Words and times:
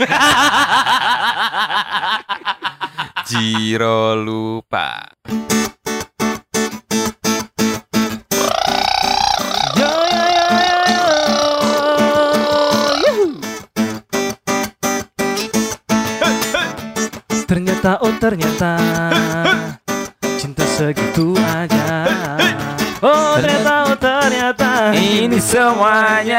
Jiro 3.28 4.16
lupa. 4.16 5.12
Yo 9.76 9.92
yo 10.08 10.24
yo 10.24 10.48
yo 10.64 10.80
yo. 10.88 11.04
Yuhu. 13.04 13.44
Ternyata 17.44 18.00
oh 18.00 18.16
ternyata 18.16 18.80
cinta 20.40 20.64
segitu 20.64 21.36
aja. 21.36 22.08
Oh 23.04 23.36
ternyata 23.40 23.88
oh 23.88 23.96
ternyata 23.96 24.92
Ini 24.92 25.40
semuanya 25.40 26.29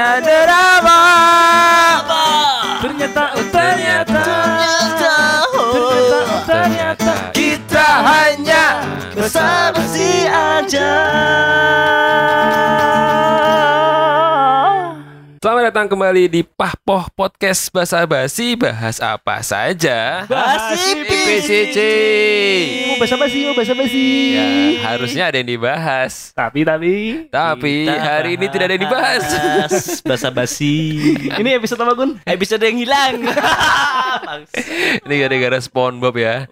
aja. 10.71 10.87
Selamat 15.41 15.73
datang 15.73 15.89
kembali 15.89 16.29
di 16.29 16.41
Pahpoh 16.45 17.09
Podcast 17.17 17.73
Basa 17.73 18.05
Basi 18.07 18.53
bahas 18.55 19.01
apa 19.03 19.41
saja. 19.41 20.23
Basi 20.29 21.01
PCC. 21.03 21.77
Mau 22.87 23.01
basa-basi, 23.03 23.39
mau 23.49 23.55
basa-basi. 23.57 24.07
Ya, 24.37 24.45
harusnya 24.85 25.23
ada 25.33 25.41
yang 25.41 25.49
dibahas. 25.49 26.31
Tapi 26.31 26.61
tapi 26.63 27.25
Tapi 27.33 27.89
hari 27.89 28.37
ini 28.39 28.45
tidak 28.47 28.71
ada 28.71 28.73
yang 28.79 28.85
dibahas. 28.87 29.25
basa 30.07 30.29
basi. 30.31 31.01
ini 31.35 31.49
episode 31.57 31.81
apa 31.83 31.99
Gun? 31.99 32.21
Episode 32.23 32.61
yang 32.63 32.77
hilang. 32.79 33.25
ini 35.09 35.15
gara-gara 35.19 35.57
SpongeBob 35.59 36.15
ya. 36.15 36.45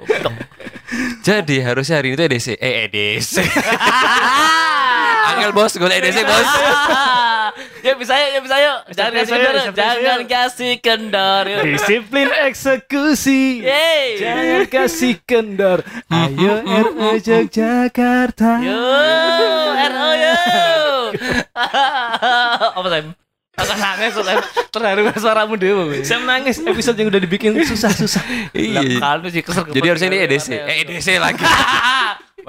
Jadi 1.30 1.62
harusnya 1.62 2.02
hari 2.02 2.10
ini 2.10 2.18
tuh 2.18 2.26
EDC. 2.26 2.48
Eh 2.58 2.90
EDC. 2.90 3.34
Angel 5.30 5.54
bos, 5.54 5.78
gue 5.78 5.86
EDC 5.86 6.26
bos. 6.26 6.50
ya 7.86 7.94
bisa 7.94 8.18
yuk, 8.18 8.30
ya 8.34 8.40
bisa 8.42 8.58
yuk. 8.58 8.80
Jangan 8.98 9.14
kasih 9.14 9.38
kendor, 9.38 9.66
jangan 9.78 10.24
kasih 10.26 10.74
kendor. 10.82 11.44
Disiplin 11.70 12.30
eksekusi. 12.50 13.62
Yeay. 13.62 14.18
Jangan 14.18 14.66
kasih 14.74 15.22
kendor. 15.22 15.86
Ayo 16.18 16.66
RO 16.66 17.14
Yogyakarta. 17.22 18.66
Yo, 18.66 18.82
RO 19.86 20.10
yo. 20.18 20.38
Apa 22.74 22.88
Sam? 22.90 23.29
Aku 23.60 23.74
nangis. 23.76 24.14
Terharu 24.70 25.02
suaramu 25.18 25.56
dewe. 25.60 26.02
Saya 26.06 26.24
menangis 26.24 26.62
episode 26.64 26.96
yang 26.96 27.10
udah 27.12 27.22
dibikin 27.22 27.52
susah-susah. 27.66 28.24
Iya. 28.56 29.02
kan 29.02 29.26
sih 29.28 29.44
kesel. 29.44 29.68
Jadi 29.68 29.88
harusnya 29.88 30.10
ini 30.14 30.20
EDC. 30.26 30.48
Eh 30.56 30.76
EDC 30.88 31.08
lagi. 31.20 31.44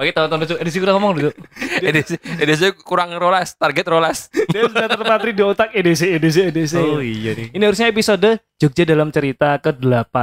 Bagi 0.01 0.17
tahun-tahun 0.17 0.39
lucu. 0.47 0.55
Edisi 0.57 0.77
kurang 0.81 0.97
ngomong 0.97 1.13
dulu. 1.13 1.31
EDC, 1.77 2.17
EDC 2.41 2.61
kurang 2.81 3.13
rolas, 3.21 3.53
target 3.53 3.85
rolas. 3.85 4.33
Dia 4.53 4.65
sudah 4.65 4.89
terpatri 4.89 5.29
di 5.35 5.43
otak 5.45 5.69
EDC, 5.77 6.17
EDC, 6.17 6.37
EDC. 6.49 6.73
iya 7.05 7.31
nih. 7.37 7.47
Ini 7.53 7.63
harusnya 7.69 7.85
episode 7.91 8.41
Jogja 8.57 8.83
dalam 8.87 9.13
cerita 9.13 9.61
ke-8. 9.61 10.15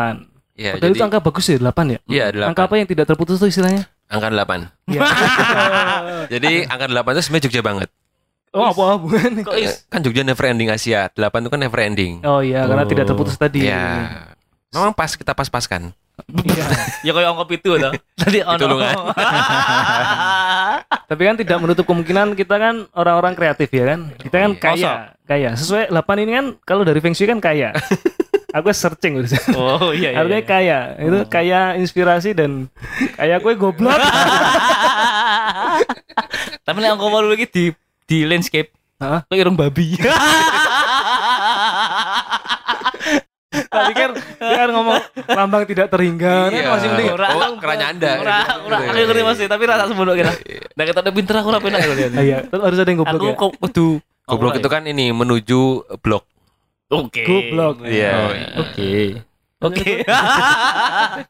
Ya, 0.59 0.75
Padahal 0.75 0.91
itu 0.91 0.99
jadi 0.99 1.07
angka 1.07 1.21
bagus 1.23 1.47
ya, 1.47 1.59
8 1.63 1.95
ya? 1.95 1.99
Iya, 2.11 2.25
8. 2.35 2.51
Angka 2.51 2.63
apa 2.67 2.75
yang 2.83 2.89
tidak 2.91 3.07
terputus 3.07 3.39
tuh 3.39 3.47
istilahnya? 3.47 3.87
angka 4.11 4.29
8. 4.33 4.91
Iya. 4.91 5.01
Jadi 6.35 6.53
angka 6.67 6.87
8 6.91 7.15
itu 7.15 7.23
sebenarnya 7.23 7.45
Jogja 7.47 7.63
banget. 7.63 7.89
Oh, 8.55 8.65
apa 8.71 8.83
hubungannya? 8.97 9.43
Kok 9.45 9.57
is? 9.59 9.85
Kan 9.89 10.01
Jogja 10.05 10.23
never 10.25 10.45
ending 10.49 10.69
Asia. 10.73 11.09
8 11.13 11.45
itu 11.45 11.51
kan 11.51 11.61
never 11.61 11.81
ending. 11.83 12.23
Oh 12.25 12.41
iya, 12.41 12.65
karena 12.65 12.85
Oh. 12.85 12.91
tidak 12.91 13.05
terputus 13.09 13.37
tadi. 13.37 13.69
Ya. 13.69 14.29
Memang 14.73 14.93
pas 14.93 15.13
kita 15.17 15.33
pas-paskan. 15.33 15.93
Iya. 16.27 16.67
Ya 17.07 17.15
kayak 17.15 17.31
angkop 17.31 17.47
itu 17.55 17.79
loh. 17.79 17.95
Tadi 18.21 18.43
ono. 18.43 18.59
Pitulungan. 18.59 18.95
Tapi 21.07 21.23
kan 21.23 21.37
tidak 21.39 21.59
menutup 21.63 21.87
kemungkinan 21.87 22.35
kita 22.35 22.59
kan 22.59 22.91
orang-orang 22.91 23.39
kreatif 23.39 23.71
ya 23.71 23.95
kan. 23.95 24.11
Kita 24.19 24.37
kan 24.43 24.51
iya. 24.51 24.59
kaya, 24.59 24.93
kaya. 25.23 25.51
Sesuai 25.55 25.95
8 25.95 26.25
ini 26.27 26.33
kan 26.35 26.47
kalau 26.67 26.83
dari 26.83 26.99
Feng 26.99 27.15
Shui 27.15 27.31
kan 27.31 27.39
kaya. 27.39 27.71
Aku 28.59 28.67
searching 28.75 29.23
udah. 29.23 29.43
Oh 29.55 29.95
iya 29.95 30.11
iya. 30.11 30.19
Artinya 30.19 30.43
iya. 30.43 30.51
kaya. 30.51 30.79
Itu 30.99 31.19
kaya 31.31 31.61
inspirasi 31.79 32.35
dan 32.35 32.67
kaya 33.15 33.39
kue 33.39 33.55
goblok. 33.55 33.95
Tapi 36.67 36.79
nek 36.83 36.99
angkop 36.99 37.09
mau 37.15 37.23
lagi 37.23 37.47
di 37.47 37.71
di 38.09 38.25
landscape. 38.25 38.73
Hah? 38.99 39.23
Kayak 39.29 39.41
irung 39.45 39.55
babi. 39.55 39.95
Tadi 43.49 43.93
kan 43.93 44.11
dia 44.39 44.57
kan 44.59 44.71
ngomong 44.71 44.97
lambang 45.27 45.65
tidak 45.65 45.89
terhingga. 45.89 46.49
Kan 46.49 46.53
Iya. 46.55 46.69
masih 46.69 46.89
mending. 46.91 47.09
Ora. 47.11 47.27
Oh, 47.33 47.57
keranya 47.57 47.87
Anda. 47.91 48.13
Ora 48.17 48.39
ora 48.61 48.77
Gitu 48.79 48.89
aku 48.89 48.99
ya. 48.99 49.05
ngerti 49.07 49.23
Mas, 49.23 49.39
tapi 49.41 49.63
rasa 49.65 49.85
sembunyi 49.87 50.13
kira. 50.15 50.33
Nek 50.75 50.85
ketemu 50.87 51.11
pinter 51.15 51.35
aku 51.37 51.49
ora 51.49 51.61
penak 51.61 51.79
gitu. 51.81 51.95
Iya, 52.15 52.39
tetap 52.45 52.63
harus 52.63 52.79
ada 52.79 52.89
yang 52.89 52.99
goblok 52.99 53.17
Aku 53.17 53.27
ya. 53.27 53.35
kok 53.35 53.53
kudu 53.59 53.89
Goblok 54.29 54.55
itu 54.57 54.69
kan 54.69 54.83
ini 54.85 55.09
menuju 55.09 55.61
blok. 55.99 56.29
Oke. 56.91 57.25
Goblok. 57.25 57.81
Iya. 57.83 58.13
Oh, 58.13 58.31
iya. 58.31 58.49
Oke. 58.59 58.91
Oke. 59.59 59.91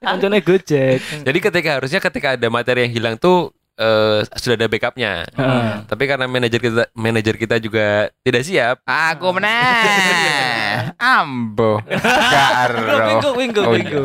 Kancane 0.01 0.39
Gojek. 0.43 0.99
Jadi 1.23 1.39
ketika 1.39 1.71
harusnya 1.79 2.01
ketika 2.03 2.35
ada 2.35 2.49
materi 2.49 2.85
yang 2.85 2.93
hilang 2.93 3.15
tuh 3.15 3.55
eh, 3.79 4.19
sudah 4.35 4.57
ada 4.59 4.67
backupnya. 4.67 5.23
Heeh. 5.31 5.71
Tapi 5.87 6.03
karena 6.05 6.27
manajer 6.27 6.59
kita 6.59 6.85
manajer 6.93 7.35
kita 7.39 7.57
juga 7.57 8.11
tidak 8.21 8.43
siap. 8.43 8.77
Aku 8.85 9.31
meneh. 9.31 10.91
Ambo. 10.99 11.79
Karo. 11.87 12.99
Minggu 13.07 13.31
minggu 13.39 13.61
Oh, 13.63 13.73
minggu. 13.73 14.01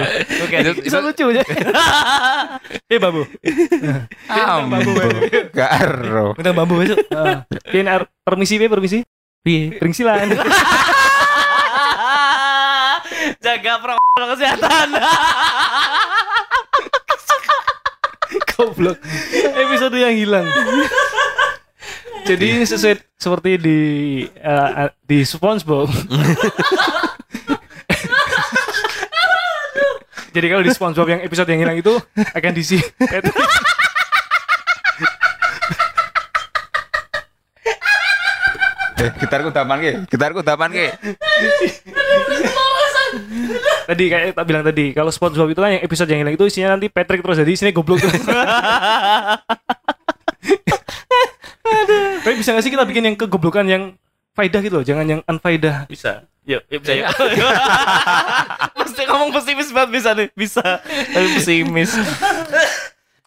Oke. 0.45 0.55
Itu, 0.85 0.97
lucu 1.01 1.25
ya. 1.33 1.43
Eh 2.87 3.01
babu. 3.01 3.25
Ambo. 4.29 4.93
Karo. 5.51 6.37
Minta 6.37 6.51
bambu 6.53 6.77
besok. 6.79 7.01
Ar- 7.83 8.09
permisi 8.21 8.55
piye 8.55 8.69
permisi? 8.69 8.99
Piye? 9.43 9.75
Permisilan. 9.75 10.29
Jaga 13.43 13.73
protokol 13.79 14.23
kesehatan. 14.35 14.87
Goblok. 18.53 18.97
Episode 19.33 19.97
yang 19.97 20.13
hilang. 20.13 20.45
Jadi 22.23 22.45
ini 22.55 22.63
sesuai 22.63 23.03
seperti 23.19 23.59
di 23.59 23.79
eh, 24.25 24.89
di 25.03 25.25
SpongeBob. 25.27 25.91
Jadi 30.33 30.45
kalau 30.49 30.63
di 30.65 30.71
SpongeBob 30.73 31.07
yang 31.13 31.21
episode 31.21 31.49
yang 31.51 31.61
hilang 31.61 31.77
itu 31.77 31.93
akan 32.15 32.51
diisi 32.55 32.81
Patrick. 32.97 33.37
Eh, 39.03 39.11
gitarku 39.19 39.51
dapan 39.51 39.77
ke? 39.83 39.91
Gitarku 40.07 40.39
dapan 40.39 40.71
ke? 40.71 40.87
tadi 43.89 44.03
kayak 44.09 44.35
tak 44.35 44.45
bilang 44.47 44.63
tadi 44.63 44.95
kalau 44.95 45.11
SpongeBob 45.11 45.51
itu 45.51 45.61
kan 45.61 45.71
yang 45.75 45.83
episode 45.83 46.09
yang 46.09 46.19
hilang 46.23 46.35
itu 46.35 46.45
isinya 46.47 46.75
nanti 46.77 46.87
Patrick 46.89 47.21
terus 47.21 47.37
jadi 47.39 47.51
isinya 47.51 47.71
goblok 47.75 47.99
terus. 48.01 48.23
Tapi 52.23 52.35
bisa 52.39 52.55
gak 52.55 52.63
sih 52.63 52.71
kita 52.71 52.87
bikin 52.87 53.03
yang 53.11 53.15
kegoblokan 53.19 53.67
yang 53.67 53.83
faedah 54.31 54.59
gitu 54.63 54.79
loh, 54.79 54.85
jangan 54.85 55.05
yang 55.05 55.21
unfaedah. 55.27 55.85
Bisa. 55.91 56.23
Yuk, 56.43 56.59
yuk 56.67 56.79
bisa 56.83 56.93
yuk. 56.99 57.07
Mesti 58.79 59.01
ngomong 59.07 59.31
pesimis 59.31 59.71
banget 59.71 59.89
bisa 59.95 60.09
nih. 60.11 60.27
Bisa. 60.35 60.63
Tapi 60.83 61.27
pesimis. 61.39 61.91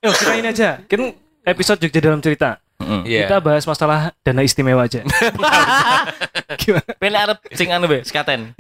Yuk 0.05 0.13
kita 0.13 0.33
ini 0.37 0.49
aja, 0.53 0.69
kan 0.85 1.17
episode 1.45 1.81
Jogja 1.81 2.01
dalam 2.05 2.21
cerita. 2.21 2.61
Iya. 2.81 3.27
Kita 3.27 3.37
bahas 3.41 3.65
masalah 3.65 4.13
dana 4.21 4.43
istimewa 4.45 4.85
aja. 4.85 5.01
Gimana? 6.63 6.91
Pilih 6.99 7.19
arep 7.19 7.39
sing 7.55 7.69
anu 7.73 7.87
be, 7.89 8.03
sekaten. 8.07 8.53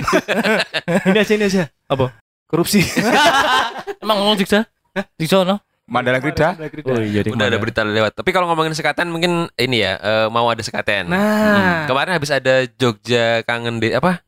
Ini 1.10 1.18
aja 1.18 1.32
ini 1.34 1.44
aja. 1.46 1.64
Apa? 1.86 2.14
Korupsi. 2.46 2.82
Emang 4.02 4.22
ngomong 4.22 4.38
Jogja? 4.38 4.66
Jogja 5.18 5.42
no? 5.42 5.56
Mandala 5.86 6.18
Krida. 6.18 6.58
Oh 6.90 6.98
iya 6.98 7.22
Udah 7.30 7.46
ada 7.46 7.58
berita 7.62 7.86
lewat. 7.86 8.18
Tapi 8.18 8.34
kalau 8.34 8.50
ngomongin 8.50 8.74
sekaten 8.74 9.06
mungkin 9.06 9.46
ini 9.54 9.86
ya 9.86 9.94
eh, 10.02 10.26
mau 10.26 10.50
ada 10.50 10.58
sekaten. 10.58 11.06
Nah, 11.06 11.86
Kemarin 11.86 12.18
habis 12.18 12.34
ada 12.34 12.66
Jogja 12.74 13.46
kangen 13.46 13.78
di 13.78 13.94
apa? 13.94 14.18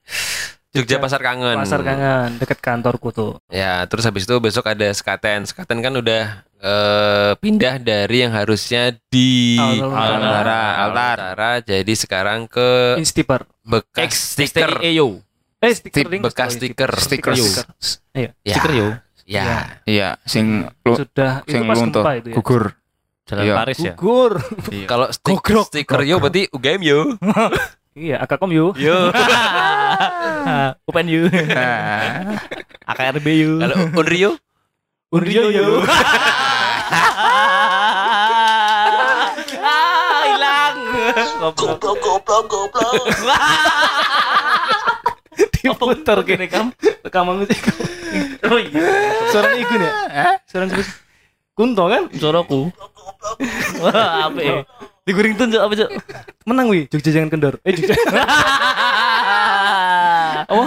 Jogja 0.71 1.03
Pasar 1.03 1.19
Kangen. 1.19 1.59
pasar 1.59 1.83
kangen 1.83 2.39
dekat 2.39 2.63
kantorku 2.63 3.11
tuh. 3.11 3.33
Ya, 3.51 3.83
terus 3.91 4.07
habis 4.07 4.23
itu 4.23 4.37
besok 4.39 4.71
ada 4.71 4.87
sekaten. 4.95 5.43
Sekaten 5.51 5.83
kan 5.83 5.91
udah 5.99 6.47
eh, 6.59 7.33
pindah 7.35 7.79
dari 7.79 8.17
yang 8.21 8.33
harusnya 8.33 8.91
di 9.09 9.57
Altar 9.57 9.89
Utara, 10.19 10.61
Altar 10.81 11.17
Utara, 11.17 11.51
jadi 11.61 11.93
sekarang 11.95 12.47
ke 12.47 12.97
Instiper. 12.97 13.47
bekas 13.63 14.15
stiker. 14.35 14.81
Eyo. 14.81 15.23
Eh, 15.59 15.73
stiker 15.73 16.07
bekas 16.21 16.55
stiker. 16.55 16.91
Stiker. 16.93 17.33
Iya. 18.13 18.31
Ya. 18.43 18.55
Stiker 18.55 18.73
yo. 18.73 18.89
Ya. 19.25 19.45
Iya, 19.85 20.09
sing 20.25 20.67
Sudah 20.83 21.43
itu 21.43 21.53
sing 21.53 21.63
pas 21.65 21.77
luntur, 21.77 22.01
gempa 22.01 22.13
itu 22.17 22.29
ya. 22.31 22.35
gugur. 22.35 22.65
Jalan 23.25 23.43
Iya. 23.45 23.55
Paris 23.55 23.79
ya. 23.79 23.93
Gugur. 23.93 24.33
Kalau 24.87 25.07
stik- 25.11 25.69
stiker 25.69 26.01
yo 26.03 26.17
berarti 26.19 26.49
UGM 26.49 26.81
yo. 26.83 26.99
Iya, 27.99 28.23
Akakom 28.23 28.55
yuk. 28.55 28.79
Yo. 28.79 29.11
Upen. 30.87 31.07
Nah, 31.51 32.39
AKRB 32.95 33.27
you. 33.35 33.59
Kalau 33.59 33.77
Unrio 33.93 34.31
Unrio 35.11 35.51
yo. 35.51 35.83
Ah, 39.63 40.23
hilang. 40.25 40.77
Goblok. 41.39 41.79
goblok 41.83 42.45
goblok 42.49 42.95
Diputer 45.59 46.19
Gini 46.27 46.47
kam. 46.51 46.73
rekaman 47.05 47.37
musik. 47.43 47.59
Oh 48.47 48.59
iya. 48.59 48.83
Suara 49.31 49.55
Igun 49.59 49.83
ya? 49.83 49.93
Suara 50.49 50.65
sih? 50.71 50.87
Kunto 51.55 51.85
kan? 51.91 52.09
Suaraku. 52.15 52.71
Wah, 53.83 54.31
apa 54.31 54.39
ya? 54.39 54.63
Diguring 55.09 55.41
tunjuk 55.41 55.57
apa, 55.57 55.73
Cuk? 55.73 55.89
Menang 56.45 56.69
wih, 56.69 56.85
Jogja 56.93 57.17
jangan 57.17 57.33
kendor. 57.33 57.57
Eh 57.65 57.73
Jogja. 57.73 57.97
Apa? 60.49 60.65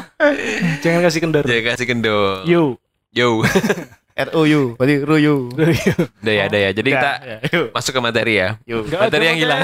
jangan 0.81 1.01
kasih 1.05 1.21
kendor. 1.21 1.45
Jangan 1.45 1.65
kasih 1.73 1.85
kendor. 1.89 2.41
Yo. 2.45 2.77
Yo. 3.13 3.45
ROU, 4.27 4.75
berarti 4.75 4.95
ROU. 4.99 5.35
Udah 6.21 6.33
ya, 6.33 6.43
udah 6.45 6.59
ya. 6.59 6.69
Jadi 6.71 6.89
kita 6.89 7.11
Yuk. 7.49 7.67
masuk 7.71 7.91
ke 7.91 8.01
materi 8.01 8.33
ya. 8.37 8.49
Yuk. 8.63 8.83
Materi 8.87 9.23
yang 9.29 9.39
hilang. 9.39 9.61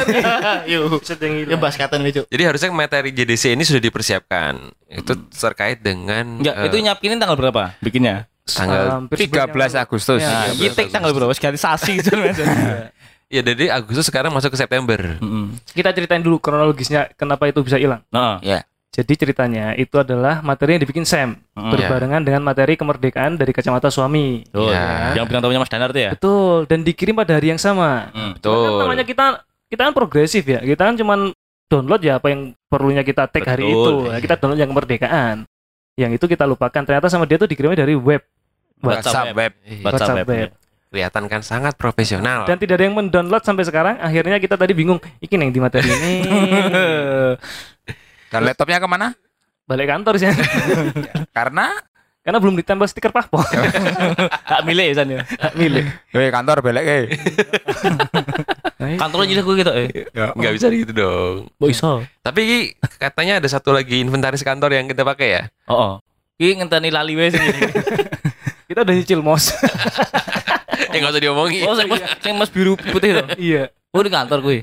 Yuk. 0.66 1.04
Ya 1.46 1.56
bahas 1.56 1.76
katan 1.76 2.02
nih, 2.02 2.14
Cuk. 2.14 2.26
Jadi 2.28 2.44
harusnya 2.44 2.70
materi 2.70 3.10
JDC 3.12 3.54
ini 3.54 3.62
sudah 3.62 3.80
dipersiapkan. 3.80 4.54
Itu 4.88 5.14
terkait 5.30 5.80
dengan 5.80 6.40
Enggak, 6.40 6.56
eh, 6.56 6.66
itu 6.66 6.76
nyapkinin 6.80 7.18
tanggal 7.18 7.36
berapa 7.36 7.76
bikinnya? 7.78 8.26
tanggal 8.48 9.04
Hampir 9.04 9.20
13 9.20 9.28
sebanyak- 9.28 9.76
Agustus. 9.78 10.22
Ya, 10.24 10.72
tanggal 10.88 11.12
berapa? 11.12 11.34
Sekali 11.34 11.60
sasi 11.60 12.00
gitu 12.00 12.16
Ya 13.28 13.44
dari 13.44 13.68
Agustus 13.68 14.08
sekarang 14.08 14.32
masuk 14.32 14.56
ke 14.56 14.58
September. 14.58 15.20
Kita 15.68 15.92
ceritain 15.92 16.24
dulu 16.24 16.40
kronologisnya 16.40 17.12
kenapa 17.14 17.44
itu 17.46 17.60
bisa 17.60 17.76
hilang. 17.76 18.00
Nah, 18.08 18.40
Ya. 18.40 18.64
Jadi 18.88 19.14
ceritanya 19.14 19.76
itu 19.76 19.94
adalah 19.94 20.42
materi 20.42 20.74
yang 20.74 20.82
dibikin 20.82 21.06
Sam 21.06 21.38
Hmm. 21.54 21.70
berbarengan 21.70 22.22
dengan 22.22 22.42
materi 22.42 22.74
kemerdekaan 22.74 23.36
dari 23.36 23.52
kacamata 23.52 23.88
suami. 23.88 24.42
tuh. 24.50 24.74
Ya. 24.74 25.14
Yang 25.14 25.26
bilang 25.30 25.42
tamunya 25.44 25.62
Mas 25.62 25.70
Danar 25.70 25.90
tuh 25.92 26.02
ya? 26.02 26.12
Betul, 26.18 26.66
dan 26.66 26.82
dikirim 26.82 27.14
pada 27.14 27.38
hari 27.38 27.52
yang 27.52 27.62
sama. 27.62 28.10
Hmm. 28.10 28.34
Betul. 28.34 28.58
Kan 28.58 28.90
namanya 28.90 29.06
kita 29.06 29.26
kita 29.68 29.82
kan 29.86 29.94
progresif 29.94 30.44
ya. 30.44 30.60
Kita 30.60 30.82
kan 30.82 30.96
cuman 30.96 31.30
download 31.68 32.02
ya 32.02 32.18
apa 32.18 32.32
yang 32.32 32.42
perlunya 32.66 33.04
kita 33.04 33.28
take 33.28 33.46
hari 33.46 33.68
Betul. 33.68 33.76
itu. 33.76 33.96
Nah, 34.10 34.20
kita 34.24 34.34
download 34.40 34.60
yang 34.60 34.72
kemerdekaan. 34.72 35.36
Yang 35.94 36.12
itu 36.18 36.26
kita 36.30 36.46
lupakan. 36.46 36.82
Ternyata 36.82 37.08
sama 37.08 37.26
dia 37.26 37.36
tuh 37.36 37.46
dikirimnya 37.46 37.78
dari 37.78 37.94
web 37.94 38.24
WhatsApp 38.80 39.34
web. 39.34 39.52
Iya, 39.62 39.84
WhatsApp 39.84 39.86
WhatsApp 39.86 40.18
web. 40.24 40.28
web. 40.30 40.50
Kelihatan 40.88 41.24
kan 41.28 41.42
sangat 41.44 41.74
profesional. 41.76 42.48
Dan 42.48 42.56
tidak 42.56 42.80
ada 42.80 42.86
yang 42.88 42.96
mendownload 42.96 43.44
sampai 43.44 43.62
sekarang. 43.62 44.00
Akhirnya 44.00 44.40
kita 44.40 44.56
tadi 44.56 44.72
bingung. 44.72 44.98
Iki 45.20 45.36
yang 45.36 45.52
di 45.52 45.60
materi 45.60 45.86
ini. 45.86 46.14
Dan 48.38 48.46
laptopnya 48.46 48.78
ke 48.78 48.86
mana? 48.86 49.08
Balik 49.66 49.90
kantor 49.90 50.14
sih. 50.22 50.30
Karena 51.38 51.74
Karena 52.22 52.44
belum 52.44 52.60
ditempel 52.60 52.84
stiker 52.92 53.16
paspor. 53.16 53.40
Hak 54.52 54.68
milik 54.68 54.92
ya 54.92 54.96
San 55.00 55.08
ya. 55.08 55.24
Milik. 55.56 55.88
Weh 56.12 56.28
kantor 56.28 56.60
belek 56.60 56.84
eh. 56.84 57.04
Kantornya 59.00 59.32
jadi 59.32 59.42
gue 59.48 59.56
gitu 59.56 59.72
eh. 59.72 59.88
Nggak 60.12 60.54
bisa 60.60 60.68
gitu 60.68 60.92
dong. 60.92 61.48
Iso. 61.72 62.04
Tapi 62.20 62.76
katanya 63.00 63.40
ada 63.40 63.48
satu 63.48 63.72
lagi 63.72 64.04
inventaris 64.04 64.44
kantor 64.44 64.76
yang 64.76 64.92
kita 64.92 65.08
pakai 65.08 65.28
ya. 65.40 65.44
Oh. 65.72 65.76
oh. 65.80 65.94
Ki 66.36 66.52
ngenteni 66.52 66.92
lali 66.92 67.16
wes 67.16 67.32
sing 67.32 67.48
ini. 67.48 67.62
Kita 68.68 68.84
udah 68.84 68.94
nyicil 68.94 69.24
mos. 69.24 69.56
Ya 70.92 71.00
nggak 71.00 71.14
usah 71.16 71.24
diomongin. 71.24 71.64
Oh, 71.64 71.76
sing 71.80 72.36
mas, 72.36 72.52
biru 72.52 72.76
putih 72.76 73.24
tuh. 73.24 73.28
iya. 73.40 73.72
Oh 73.98 74.06
di 74.06 74.14
kantor 74.14 74.40
gue. 74.46 74.58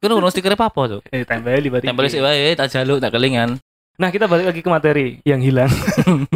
Kan 0.00 0.08
ono 0.16 0.32
stiker 0.32 0.56
apa 0.56 0.80
tuh? 0.88 1.00
Eh 1.12 1.28
tempel 1.28 1.60
di 1.60 1.68
Tempel 1.68 2.08
sih 2.08 2.24
wae 2.24 2.56
tak 2.56 2.72
jaluk 2.72 2.96
tak 2.96 3.12
kelingan. 3.12 3.60
Nah, 4.00 4.08
kita 4.08 4.24
balik 4.24 4.48
lagi 4.48 4.64
ke 4.64 4.70
materi 4.72 5.20
yang 5.28 5.44
hilang. 5.44 5.68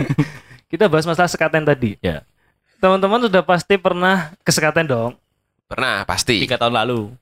kita 0.73 0.85
bahas 0.93 1.09
masalah 1.09 1.33
sekaten 1.33 1.65
tadi. 1.65 1.97
Ya. 2.05 2.21
Teman-teman 2.77 3.25
sudah 3.25 3.41
pasti 3.41 3.81
pernah 3.81 4.37
ke 4.45 4.53
sekaten 4.53 4.85
dong. 4.85 5.17
Pernah 5.65 6.05
pasti. 6.05 6.45
Tiga 6.45 6.61
tahun 6.61 6.77
lalu. 6.85 7.17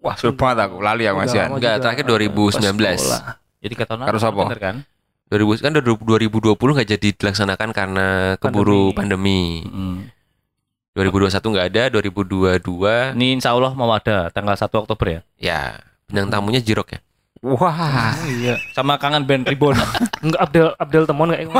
Wah, 0.00 0.16
sulit 0.16 0.40
banget 0.40 0.64
aku 0.64 0.80
lali 0.80 1.04
ya 1.04 1.12
Mas 1.12 1.36
Yan. 1.36 1.52
Enggak, 1.52 1.84
terakhir 1.84 2.08
Pas 2.08 2.16
2019. 2.56 2.72
sekolah. 2.72 3.22
Jadi 3.60 3.72
tiga 3.76 3.84
tahun 3.84 3.98
lalu. 4.08 4.16
Sapa? 4.16 4.42
bener 4.48 4.60
kan? 4.64 4.76
2000 5.32 5.64
kan 5.64 5.72
2020 5.72 6.56
nggak 6.56 6.88
jadi 6.96 7.08
dilaksanakan 7.12 7.68
karena 7.72 8.06
keburu 8.40 8.96
pandemi. 8.96 9.64
Hmm. 9.68 10.08
2021 10.92 11.40
nggak 11.40 11.66
ada, 11.72 11.82
2022 11.88 13.16
Ini 13.16 13.26
insya 13.40 13.56
Allah 13.56 13.72
mau 13.72 13.88
ada 13.88 14.28
tanggal 14.28 14.52
1 14.52 14.68
Oktober 14.68 15.06
ya. 15.08 15.20
ya 15.40 15.60
bintang 16.12 16.28
tamunya 16.28 16.60
Jirok 16.60 16.92
ya. 16.92 17.00
Wah. 17.40 18.12
Iya. 18.28 18.60
Sama 18.76 19.00
kangen 19.00 19.24
band 19.24 19.48
Reborn. 19.48 19.80
Enggak 20.24 20.40
Abdel 20.44 20.68
Abdel 20.76 21.04
Temon 21.08 21.32
kayak 21.32 21.48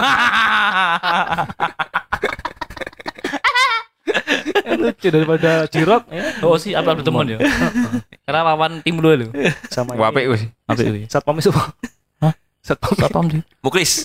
lucu 4.82 5.08
daripada 5.14 5.64
Jirok 5.70 6.10
ya. 6.10 6.22
oh 6.44 6.58
sih 6.60 6.76
apa 6.76 6.92
temen 7.00 7.34
ya. 7.34 7.38
Karena 8.28 8.40
lawan 8.52 8.84
tim 8.84 9.00
dulu 9.00 9.26
lu. 9.26 9.28
sama 9.72 9.96
ini. 9.96 10.28
wis. 10.28 10.42
Apa 10.68 10.80
itu? 10.84 11.08
Satpam 11.08 11.40
itu. 11.40 11.50
Hah? 12.20 12.34
Satpam. 12.60 12.92
Satpam 13.00 13.24
sih. 13.32 13.40
Muklis. 13.64 14.04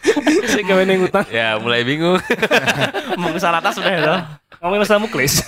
Saya 0.50 0.64
gawe 0.64 0.82
ning 0.82 1.04
utang. 1.04 1.24
ya 1.28 1.60
mulai 1.60 1.84
bingung. 1.84 2.16
Mau 3.20 3.30
ke 3.30 3.38
atas 3.38 3.72
sudah 3.76 3.92
ya. 3.92 4.14
Ngomongin 4.60 4.82
masalah 4.84 5.00
muklis. 5.00 5.40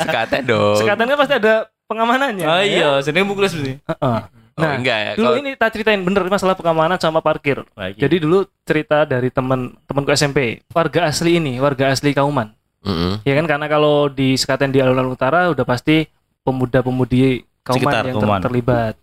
Sekaten 0.00 0.42
dong. 0.44 0.76
Sekaten 0.80 1.06
kan 1.06 1.18
pasti 1.18 1.34
ada 1.36 1.54
pengamanannya. 1.86 2.46
Oh 2.46 2.60
ya. 2.60 2.66
iya, 2.66 2.90
sini 3.00 3.22
muklis 3.22 3.52
sih. 3.54 3.76
Heeh. 3.78 4.18
Oh, 4.56 4.64
Nah, 4.64 4.80
enggak 4.80 4.96
ya. 4.96 5.10
Dulu 5.20 5.26
Kalau- 5.28 5.40
ini 5.44 5.50
tak 5.52 5.68
ceritain 5.76 6.00
bener 6.00 6.24
masalah 6.32 6.56
pengamanan 6.56 6.96
sama 6.96 7.20
parkir. 7.20 7.60
Jadi 7.76 8.00
Jadi 8.00 8.16
dulu 8.24 8.48
cerita 8.64 9.04
dari 9.04 9.28
teman 9.28 9.76
temanku 9.84 10.08
SMP, 10.16 10.64
warga 10.72 11.12
asli 11.12 11.36
ini, 11.36 11.60
warga 11.60 11.92
asli 11.92 12.16
Kauman. 12.16 12.56
Mm-mm. 12.80 13.20
Ya 13.28 13.36
kan 13.36 13.44
karena 13.44 13.68
kalau 13.68 14.08
di 14.08 14.32
Sekaten 14.32 14.72
di 14.72 14.80
alun-alun 14.80 15.12
utara 15.12 15.52
udah 15.52 15.66
pasti 15.68 16.08
pemuda-pemudi 16.40 17.44
Kauman 17.60 17.76
Sekitar 17.84 18.02
yang 18.08 18.16
ter- 18.16 18.24
Kauman. 18.24 18.40
terlibat. 18.40 18.94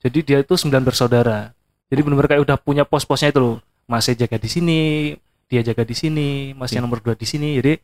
Jadi 0.00 0.18
dia 0.24 0.38
itu 0.40 0.56
sembilan 0.56 0.82
bersaudara. 0.88 1.52
Jadi 1.86 2.00
benar-benar 2.02 2.28
kayak 2.28 2.42
udah 2.42 2.56
punya 2.58 2.82
pos-posnya 2.82 3.30
itu 3.30 3.38
loh. 3.38 3.56
Masih 3.86 4.18
jaga 4.18 4.36
di 4.36 4.50
sini, 4.50 4.80
dia 5.46 5.62
jaga 5.62 5.86
di 5.86 5.94
sini, 5.94 6.50
masih 6.52 6.78
yang 6.78 6.90
nomor 6.90 6.98
dua 6.98 7.14
di 7.14 7.22
sini. 7.22 7.54
Jadi 7.54 7.78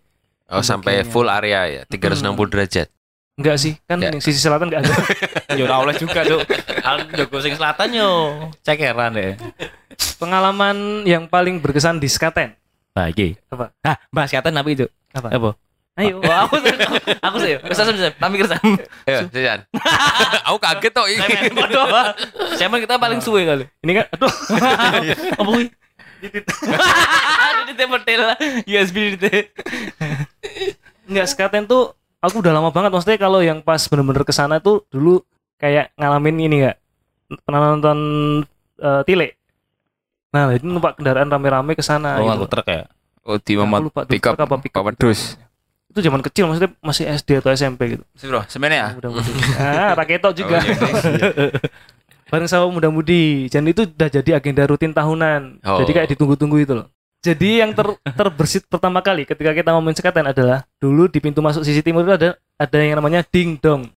oh 0.51 0.61
sampai 0.61 1.07
full 1.07 1.31
area 1.31 1.61
ya, 1.71 1.83
360 1.87 2.35
derajat. 2.51 2.89
enggak 3.33 3.57
sih, 3.57 3.73
kan 3.89 3.97
Ya. 3.97 4.13
yang 4.13 4.21
sisi 4.21 4.37
selatan 4.37 4.69
enggak 4.69 4.85
ada. 4.85 4.95
ya 5.57 5.65
ora 5.65 5.77
oleh 5.81 5.95
juga, 5.97 6.21
Cuk. 6.21 6.43
Aku 6.85 7.17
Joko 7.17 7.37
sing 7.41 7.55
selatan 7.57 7.89
yo. 7.95 8.11
Cekeran 8.61 9.17
deh. 9.17 9.33
Pengalaman 10.19 11.07
yang 11.09 11.25
paling 11.25 11.57
berkesan 11.57 11.97
di 11.97 12.13
Sekaten. 12.13 12.53
Nah, 12.93 13.09
iki. 13.09 13.41
Apa? 13.49 13.73
Ah, 13.81 13.97
bahas 14.13 14.29
katan 14.29 14.53
apa 14.53 14.69
itu? 14.69 14.85
Apa? 15.17 15.33
Apa? 15.33 15.51
Ayo. 15.93 16.21
Oh, 16.25 16.37
aku 16.49 16.57
aku 17.21 17.37
sih. 17.45 17.53
Bisa 17.61 17.85
bisa. 17.85 18.09
Tapi 18.17 18.35
kerja. 18.41 18.57
Ayo, 19.05 19.29
Sian. 19.29 19.61
Aku 20.49 20.57
kaget 20.57 20.93
tuh 20.93 21.05
ini. 21.05 21.53
Bodoh. 21.53 21.85
Siapa 22.57 22.81
kita 22.81 22.97
paling 22.97 23.21
suwe 23.21 23.45
kali. 23.45 23.65
Ini 23.85 24.01
kan 24.01 24.07
aduh, 24.17 24.33
Apa 25.37 25.45
kuwi? 25.45 25.69
Di 26.23 27.73
tempetel 27.77 28.23
USB 28.65 29.21
di 29.21 29.53
enggak 31.11 31.27
Sekaten 31.29 31.67
tuh 31.67 31.93
aku 32.23 32.41
udah 32.41 32.55
lama 32.55 32.71
banget 32.71 32.95
maksudnya 32.95 33.19
kalau 33.19 33.43
yang 33.43 33.59
pas 33.61 33.83
bener-bener 33.91 34.23
ke 34.23 34.31
sana 34.31 34.63
tuh 34.63 34.87
dulu 34.87 35.19
kayak 35.59 35.91
ngalamin 35.99 36.39
ini 36.39 36.55
enggak 36.63 36.77
pernah 37.43 37.75
nonton 37.75 37.99
eh, 38.79 39.03
Tile 39.03 39.35
nah 40.31 40.47
itu 40.55 40.63
numpak 40.63 40.97
kendaraan 40.97 41.27
rame-rame 41.29 41.75
ke 41.75 41.83
sana 41.83 42.17
Oh, 42.17 42.25
gitu. 42.25 42.33
aku 42.39 42.47
truk 42.49 42.67
ya. 42.71 42.87
Oh, 43.27 43.37
di 43.37 43.53
Aku 43.59 43.67
Muhammad 43.67 43.81
lupa 43.91 44.01
itu 45.93 46.01
zaman 46.01 46.21
kecil 46.21 46.49
maksudnya 46.49 46.73
masih 46.81 47.05
SD 47.07 47.39
atau 47.39 47.53
SMP 47.53 47.81
gitu 47.93 48.05
Bro, 48.25 48.49
semennya 48.49 48.79
ya? 48.79 48.89
muda-mudi 48.97 49.31
ah 49.55 49.93
raketo 49.93 50.33
juga 50.33 50.57
Oh, 50.57 50.65
iya. 50.65 51.53
bareng 52.33 52.49
sama 52.49 52.65
muda-mudi 52.67 53.47
dan 53.47 53.69
itu 53.69 53.85
udah 53.85 54.09
jadi 54.11 54.31
agenda 54.35 54.65
rutin 54.65 54.91
tahunan 54.91 55.61
Oh. 55.61 55.79
jadi 55.79 55.91
kayak 55.95 56.09
ditunggu-tunggu 56.11 56.57
itu 56.59 56.73
loh 56.73 56.89
jadi 57.21 57.63
yang 57.63 57.71
ter 57.71 57.85
terbersit 58.19 58.65
pertama 58.67 58.99
kali 58.99 59.23
ketika 59.23 59.53
kita 59.53 59.69
ngomongin 59.71 59.95
sekaten 59.95 60.27
adalah 60.27 60.65
dulu 60.77 61.07
di 61.07 61.21
pintu 61.21 61.39
masuk 61.39 61.61
sisi 61.61 61.79
timur 61.79 62.03
itu 62.03 62.17
ada 62.17 62.29
ada 62.57 62.77
yang 62.79 62.97
namanya 62.97 63.21
ding 63.23 63.57
dong 63.57 63.93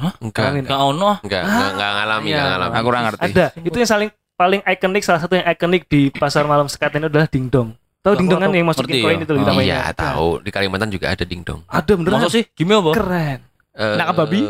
Enggak. 0.00 0.48
Ngalamin. 0.48 0.64
Enggak 0.64 0.80
ono. 0.80 1.10
Enggak, 1.20 1.42
enggak, 1.44 1.70
enggak 1.76 1.90
ngalami, 1.92 2.24
Iya. 2.24 2.32
enggak 2.32 2.48
ngalami. 2.48 2.72
Aku 2.72 2.86
kurang 2.88 3.02
ngerti. 3.04 3.20
ada 3.22 3.44
itu 3.60 3.76
yang 3.76 3.90
saling 3.90 4.10
paling 4.32 4.60
ikonik 4.64 5.02
salah 5.04 5.20
satu 5.20 5.34
yang 5.36 5.44
ikonik 5.44 5.82
di 5.84 6.00
pasar 6.08 6.48
malam 6.48 6.64
sekaten 6.64 7.04
itu 7.04 7.12
adalah 7.12 7.28
ding 7.28 7.52
dong 7.52 7.76
tahu 8.00 8.14
ding 8.16 8.26
dong 8.26 8.40
kan 8.40 8.48
yang 8.50 8.64
masukin 8.64 8.94
koin 8.98 9.16
ya? 9.16 9.24
itu 9.24 9.30
loh 9.30 9.40
kita 9.40 9.50
Oh, 9.50 9.56
mainnya 9.56 9.76
Iya, 9.76 9.92
tahu. 9.92 10.28
Di 10.40 10.50
Kalimantan 10.50 10.88
juga 10.88 11.06
ada 11.08 11.22
dingdong. 11.22 11.60
ada 11.64 11.92
beneran 11.92 12.18
Masa 12.18 12.32
sih? 12.32 12.44
Gimana, 12.50 12.80
apa? 12.80 12.90
keren 12.94 13.40
Eh, 13.70 13.96
Nangkap 13.96 14.14
babi? 14.18 14.38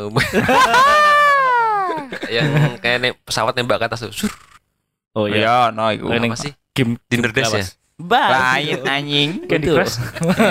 yang 2.31 2.47
kayak 2.79 2.99
ne- 3.01 3.19
pesawat 3.21 3.53
nembak 3.55 3.79
ke 3.79 3.87
atas 3.87 4.01
tuh. 4.03 4.13
Sur. 4.17 4.33
Oh 5.13 5.27
iya. 5.27 5.43
Iya, 5.43 5.57
no 5.71 5.91
iku. 5.91 6.09
Ini 6.09 6.27
Apa 6.27 6.39
sih? 6.39 6.53
Game 6.73 6.97
Dinner 7.05 7.31
Dash 7.31 7.53
ya? 7.53 7.67
Bas. 8.01 8.31
Lain 8.33 8.81
anjing. 8.81 9.31
Candy. 9.45 9.69
Crush. 9.69 10.01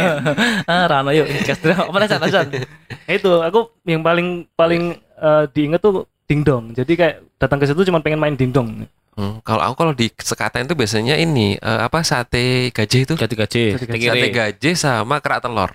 ah, 0.69 0.85
Rano 0.85 1.09
yuk. 1.09 1.25
Apa 1.25 1.97
nih 1.97 2.07
San? 2.07 2.21
San? 2.29 2.47
Nah, 2.53 3.09
itu 3.09 3.31
aku 3.41 3.73
yang 3.83 4.05
paling 4.05 4.45
paling 4.53 4.93
eh, 4.99 5.43
diinget 5.49 5.81
tuh 5.81 6.05
dingdong. 6.29 6.77
Jadi 6.77 6.93
kayak 6.93 7.15
datang 7.41 7.57
ke 7.57 7.65
situ 7.65 7.81
cuma 7.81 8.05
pengen 8.05 8.21
main 8.21 8.37
dingdong. 8.37 8.85
Hmm, 9.13 9.41
kalau 9.41 9.61
aku 9.61 9.75
kalau 9.75 9.93
di 9.93 10.07
sekaten 10.11 10.63
itu 10.63 10.73
biasanya 10.73 11.15
ini 11.15 11.55
eh, 11.55 11.79
apa 11.81 12.01
sate 12.01 12.69
gajah 12.69 12.99
itu. 13.03 13.13
Gati 13.15 13.35
gaji. 13.35 13.63
Sate 13.75 14.27
gajah 14.29 14.75
sama 14.75 15.19
kerak 15.19 15.43
telur. 15.43 15.71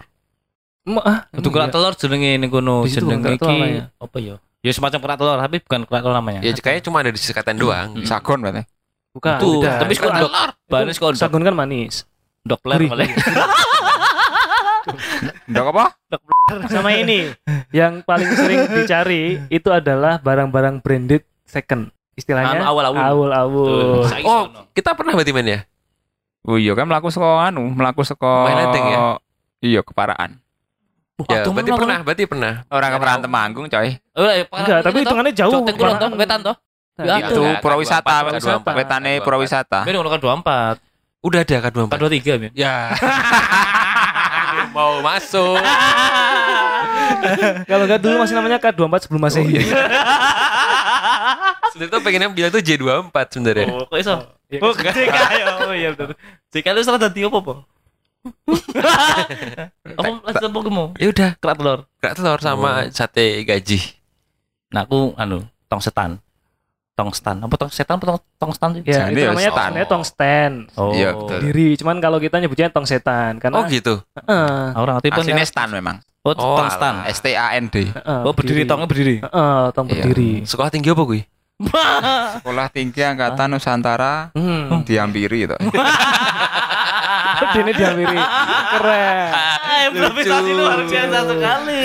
Ah, 1.01 1.25
Untuk 1.33 1.49
emang 1.49 1.69
kerak 1.69 1.71
telur 1.73 1.93
jenenge 1.97 2.37
ning 2.37 2.49
kono 2.49 2.85
jenenge 2.85 3.21
kerak 3.21 3.41
telur 3.41 3.57
iki 3.57 3.81
apa 4.01 4.17
ya? 4.21 4.35
Ya 4.61 4.73
semacam 4.73 4.99
kerak 5.01 5.17
telur 5.17 5.37
tapi 5.37 5.57
bukan 5.61 5.81
kerak 5.85 6.03
telur 6.05 6.17
namanya. 6.17 6.41
Ya 6.41 6.53
kayaknya 6.53 6.83
cuma 6.85 7.01
ada 7.01 7.13
di 7.13 7.21
sekaten 7.21 7.57
doang. 7.57 7.89
Hmm. 7.97 8.05
Sagon 8.05 8.41
berarti. 8.41 8.65
Bukan. 9.15 9.39
Itu, 9.39 9.49
beda. 9.63 9.73
tapi 9.79 9.93
Itu 9.93 10.03
kok 10.03 10.11
ada- 10.11 10.53
Bahannya 10.67 10.91
itu 10.91 10.99
sekondok. 10.99 11.21
Sagun 11.21 11.43
kan 11.45 11.55
manis. 11.55 11.95
Dok 12.43 12.61
ler 12.67 12.77
Gurih. 12.77 12.91
boleh. 12.91 13.09
Ndok 15.49 15.67
apa? 15.71 15.85
Sama 16.69 16.93
ini 16.93 17.33
yang 17.71 18.03
paling 18.03 18.29
sering 18.35 18.69
dicari 18.71 19.41
itu 19.49 19.69
adalah 19.71 20.19
barang-barang 20.19 20.83
branded 20.83 21.23
second. 21.47 21.94
Istilahnya 22.15 22.59
Anu, 22.59 22.65
awal-awul. 22.65 23.03
awul-awul. 23.03 24.07
Saiki 24.07 24.25
Oh, 24.25 24.47
kita 24.71 24.95
pernah 24.95 25.13
berarti 25.13 25.35
main 25.35 25.49
ya? 25.49 25.61
Oh 26.45 26.55
iya 26.55 26.73
kan 26.73 26.85
melaku 26.85 27.09
saka 27.09 27.49
anu, 27.49 27.67
melaku 27.69 28.05
saka 28.05 28.47
Main 28.47 28.57
netting 28.61 28.85
ya? 28.87 28.99
Iya, 29.59 29.81
keparaan. 29.81 30.39
Wah, 31.15 31.27
Ya, 31.31 31.47
berarti 31.47 31.71
mana 31.71 31.79
pernah, 31.79 31.99
berarti 32.03 32.23
pernah. 32.27 32.53
Orang 32.69 32.91
keparaan. 32.93 33.21
Temanggung, 33.23 33.67
coy. 33.67 33.89
Oh, 34.13 34.27
iya, 34.27 34.45
Enggak, 34.45 34.79
tapi 34.83 34.97
hitungannya 35.01 35.33
jauh. 35.33 35.53
Cok 35.55 35.73
kulon 35.73 35.95
toh, 35.97 36.09
wetan 36.15 36.41
toh. 36.43 36.57
Ya, 36.95 37.19
Itu 37.19 37.43
purawisata, 37.59 38.23
K24, 38.23 38.63
K24. 38.63 38.69
wetane 38.77 39.13
purawisata. 39.19 39.79
Biar 39.83 39.95
ngono 39.95 40.11
kan 40.11 40.21
24. 40.79 40.79
Udah 41.25 41.41
ada 41.43 41.57
K24. 41.65 41.91
K23 41.91 42.29
men. 42.37 42.51
Ya. 42.53 42.95
Mau 44.77 44.99
masuk. 45.01 45.59
Kalau 47.65 47.85
enggak 47.89 47.99
dulu 47.99 48.15
masih 48.21 48.35
namanya 48.37 48.59
K24 48.61 48.95
sebelum 49.01 49.23
Masehi. 49.23 49.59
Sebenarnya 51.71 51.93
tuh 51.93 52.01
pengennya 52.01 52.29
bilang 52.31 52.51
tuh 52.51 52.61
J24 52.61 53.17
sebenarnya. 53.29 53.67
Oh, 53.69 53.85
kok 53.85 53.99
iso? 53.99 54.15
Iya, 54.47 54.61
Oh, 54.61 54.73
JK 54.73 54.97
ya. 55.35 55.47
Oh 55.63 55.73
iya 55.73 55.89
betul. 55.91 56.15
JK 56.49 56.67
lu 56.71 56.81
salah 56.81 57.01
dadi 57.01 57.21
apa, 57.23 57.39
Po? 57.39 57.55
Apa 59.95 60.11
lanjut 60.23 60.43
apa 60.43 60.59
kamu? 60.61 60.85
Ya 60.97 61.07
udah, 61.11 61.31
Kerak 61.37 61.57
telur. 61.57 61.79
kerak 61.99 62.15
telur 62.17 62.39
sama 62.41 62.71
sate 62.89 63.45
gaji. 63.45 63.79
Nah, 64.73 64.83
aku 64.83 65.13
anu, 65.15 65.45
tong 65.67 65.79
setan. 65.79 66.17
Tong 66.95 67.11
stan. 67.11 67.37
Apa 67.37 67.55
tong 67.55 67.69
setan 67.69 67.99
apa 67.99 68.07
tong, 68.07 68.21
tong 68.39 68.53
stan 68.53 68.71
sih? 68.73 68.83
Ya, 68.83 69.05
Jadi 69.05 69.13
itu 69.13 69.21
ya 69.21 69.29
namanya 69.29 69.51
setan. 69.51 69.69
namanya 69.69 69.87
tong 69.87 70.05
stand. 70.05 70.55
Oh. 70.73 70.95
Iya, 70.95 71.11
betul. 71.13 71.39
Diri, 71.43 71.69
cuman 71.77 71.97
kalau 71.99 72.19
kita 72.19 72.37
nyebutnya 72.39 72.69
tong 72.71 72.87
setan 72.87 73.37
Oh 73.37 73.41
karena 73.43 73.59
gitu. 73.69 73.95
Heeh, 74.17 74.63
Orang 74.73 74.95
ngerti 74.99 75.09
pun 75.11 75.21
Aslinya 75.21 75.45
stan 75.45 75.69
memang. 75.69 75.97
Oh, 76.25 76.33
Oh, 76.33 76.57
tong 76.57 76.73
stan. 76.73 76.95
alah. 76.99 77.13
S 77.13 77.21
T 77.21 77.27
A 77.31 77.53
N 77.55 77.69
D. 77.69 77.85
heeh, 77.85 78.21
Oh, 78.25 78.33
berdiri 78.33 78.65
tongnya 78.65 78.89
berdiri. 78.89 79.21
Heeh, 79.21 79.63
tong 79.71 79.87
Iya. 79.87 80.03
berdiri. 80.03 80.31
Sekolah 80.43 80.69
tinggi 80.69 80.89
apa 80.89 81.05
gue? 81.05 81.21
Sekolah 82.35 82.67
Tinggi 82.67 82.99
Angkatan 82.99 83.47
Nusantara 83.49 84.33
Hmm. 84.33 84.83
diampiri 84.83 85.39
itu. 85.47 85.57
Ini 87.55 87.73
diambil 87.73 88.09
keren. 88.11 89.29
Ah, 89.31 89.87
improvisasi 89.87 90.51
luar 90.51 90.83
biasa 90.83 91.19
sekali. 91.25 91.85